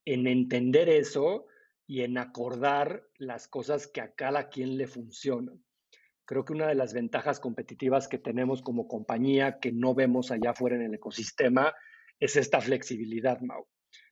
[0.05, 1.47] en entender eso
[1.87, 5.65] y en acordar las cosas que a cada quien le funcionan.
[6.27, 10.51] Creo que una de las ventajas competitivas que tenemos como compañía que no vemos allá
[10.51, 11.73] afuera en el ecosistema
[12.19, 13.69] es esta flexibilidad, Mau.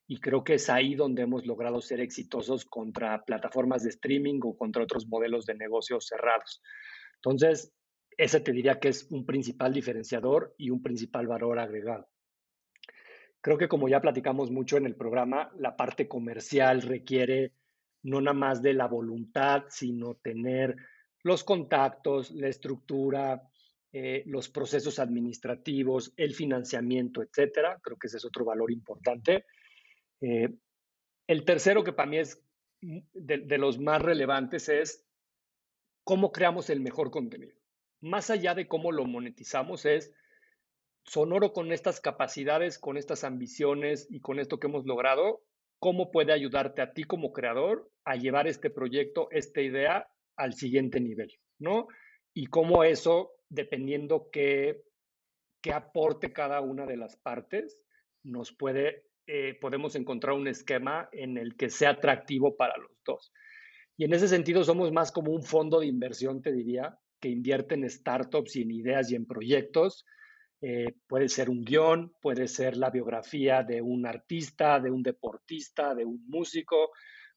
[0.06, 4.56] Y creo que es ahí donde hemos logrado ser exitosos contra plataformas de streaming o
[4.56, 6.62] contra otros modelos de negocios cerrados.
[7.16, 7.72] Entonces,
[8.16, 12.08] ese te diría que es un principal diferenciador y un principal valor agregado.
[13.40, 17.54] Creo que como ya platicamos mucho en el programa, la parte comercial requiere
[18.02, 20.76] no nada más de la voluntad, sino tener
[21.24, 23.42] los contactos, la estructura,
[23.92, 27.80] eh, los procesos administrativos, el financiamiento, etcétera.
[27.82, 29.46] Creo que ese es otro valor importante.
[30.20, 30.50] Eh,
[31.26, 32.42] el tercero, que para mí es
[32.82, 35.06] de, los más relevantes, es
[36.04, 37.56] cómo creamos el mejor contenido.
[38.02, 40.12] Más allá de cómo lo monetizamos, es
[41.06, 45.42] Sonoro con estas capacidades, con estas ambiciones y con esto que hemos logrado,
[45.78, 51.00] cómo puede ayudarte a ti como creador a llevar este proyecto, esta idea al siguiente
[51.00, 51.88] nivel, ¿no?
[52.32, 54.82] Y cómo eso, dependiendo qué,
[55.62, 57.80] qué aporte cada una de las partes,
[58.22, 63.32] nos puede, eh, podemos encontrar un esquema en el que sea atractivo para los dos.
[63.96, 67.74] Y en ese sentido somos más como un fondo de inversión, te diría, que invierte
[67.74, 70.04] en startups y en ideas y en proyectos.
[70.60, 75.94] Eh, puede ser un guion, puede ser la biografía de un artista, de un deportista,
[75.94, 76.90] de un músico,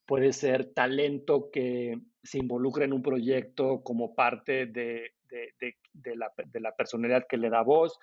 [0.06, 5.14] puede ser talento que se involucra en un proyecto como parte de,
[6.16, 7.98] la, personalidad que le da voz,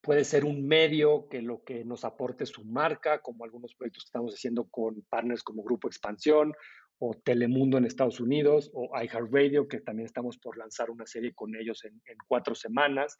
[0.00, 4.08] puede ser un medio que lo que nos aporte su marca, como algunos proyectos que
[4.08, 6.52] estamos haciendo con partners como Grupo Expansión
[6.98, 11.54] o Telemundo en Estados Unidos o iHeartRadio, que también estamos por lanzar una serie con
[11.54, 13.16] ellos en, cuatro semanas.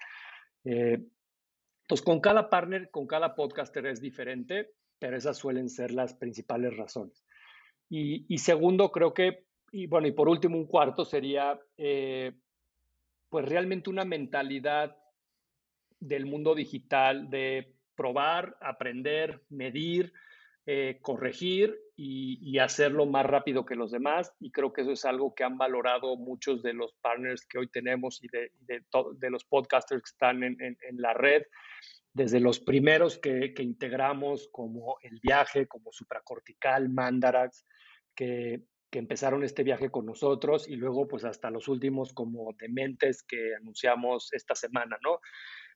[0.65, 0.99] Eh,
[1.83, 6.77] entonces, con cada partner, con cada podcaster es diferente, pero esas suelen ser las principales
[6.77, 7.26] razones.
[7.89, 12.33] Y, segundo, creo que, y bueno, y por último, un cuarto sería, eh,
[13.29, 14.97] pues realmente una mentalidad
[16.01, 20.13] del mundo digital de probar, aprender, medir,
[20.69, 24.33] eh, corregir y, hacerlo más rápido que los demás.
[24.41, 27.69] Y creo que eso es algo que han valorado muchos de los partners que hoy
[27.69, 31.43] tenemos y de, de, los podcasters que están en, la red.
[32.17, 37.67] Desde los primeros que, integramos, como El Viaje, como Supracortical, Mandarax,
[38.15, 43.23] que, que empezaron este viaje con nosotros y luego pues hasta los últimos como Dementes
[43.23, 45.21] que anunciamos esta semana, ¿no?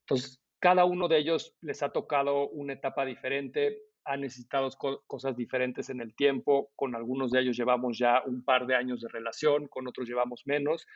[0.00, 4.70] Entonces, cada uno de ellos les ha tocado una etapa diferente, ha necesitado
[5.06, 9.02] cosas diferentes en el tiempo, con algunos de ellos llevamos ya un par de años
[9.02, 10.86] de relación, con otros llevamos menos,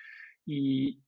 [0.46, 1.02] y,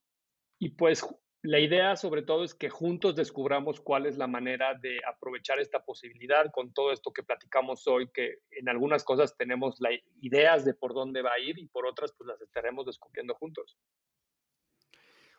[0.58, 1.06] y pues
[1.46, 5.84] la idea sobre todo es que juntos descubramos cuál es la manera de aprovechar esta
[5.84, 9.90] posibilidad con todo esto que platicamos hoy, que en algunas cosas tenemos la,
[10.20, 13.78] ideas de por dónde va a ir y por otras pues las estaremos descubriendo juntos.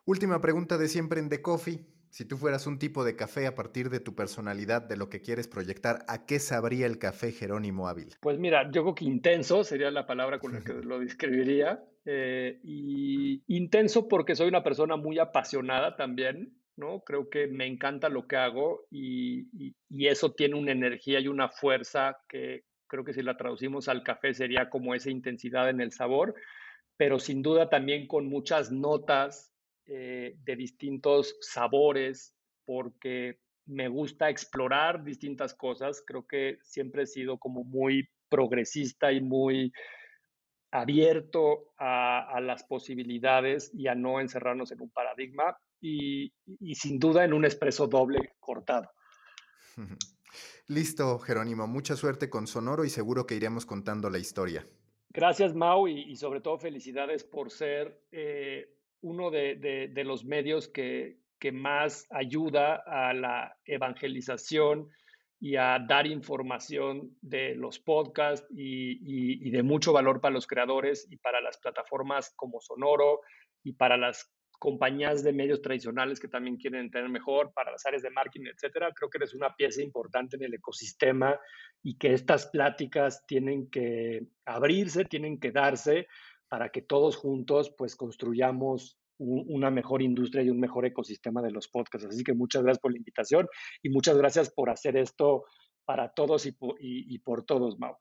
[0.06, 1.86] Última pregunta de siempre en The Coffee.
[2.10, 5.22] Si tú fueras un tipo de café a partir de tu personalidad, de lo que
[5.22, 8.16] quieres proyectar, ¿a qué sabría el café Jerónimo Ávila?
[8.22, 11.84] Pues mira, yo creo que intenso sería la palabra con la que lo describiría.
[12.06, 17.02] Eh, y intenso porque soy una persona muy apasionada también, ¿no?
[17.02, 21.50] Creo que me encanta lo que hago y, y eso tiene una energía y una
[21.50, 25.92] fuerza que creo que si la traducimos al café sería como esa intensidad en el
[25.92, 26.36] sabor,
[26.96, 29.54] pero sin duda también con muchas notas
[29.88, 32.36] eh, de distintos sabores,
[32.66, 36.04] porque me gusta explorar distintas cosas.
[36.06, 39.72] Creo que siempre he sido como muy progresista y muy
[40.72, 47.24] abierto a, las posibilidades y a no encerrarnos en un paradigma y, y sin duda
[47.24, 48.92] en un expreso doble cortado.
[50.68, 51.68] Listo, Jerónimo.
[51.68, 54.68] Mucha suerte con Sonoro y seguro que iremos contando la historia.
[55.10, 61.18] Gracias, Mau, y, sobre todo felicidades por ser eh, uno de, los medios que,
[61.54, 64.90] más ayuda a la evangelización
[65.40, 71.18] y a dar información de los podcasts y, de mucho valor para los creadores y
[71.18, 73.22] para las plataformas como Sonoro
[73.64, 78.02] y para las compañías de medios tradicionales que también quieren tener mejor, para las áreas
[78.02, 78.92] de marketing, etcétera.
[78.94, 81.40] Creo que eres una pieza importante en el ecosistema
[81.84, 86.08] y que estas pláticas tienen que abrirse, tienen que darse
[86.50, 91.68] para que todos juntos pues construyamos una mejor industria y un mejor ecosistema de los
[91.68, 92.08] podcasts.
[92.08, 93.48] Así que muchas gracias por la invitación
[93.82, 95.46] y muchas gracias por hacer esto
[95.86, 97.98] para todos y por, y por todos, Mau.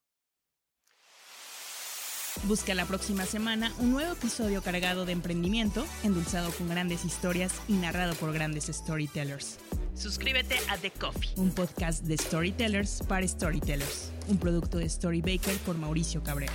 [2.44, 7.72] Busca la próxima semana un nuevo episodio cargado de emprendimiento, endulzado con grandes historias y
[7.72, 9.58] narrado por grandes storytellers.
[9.94, 15.78] Suscríbete a The Coffee, un podcast de storytellers para storytellers, un producto de Storybaker por
[15.78, 16.52] Mauricio Cabrera.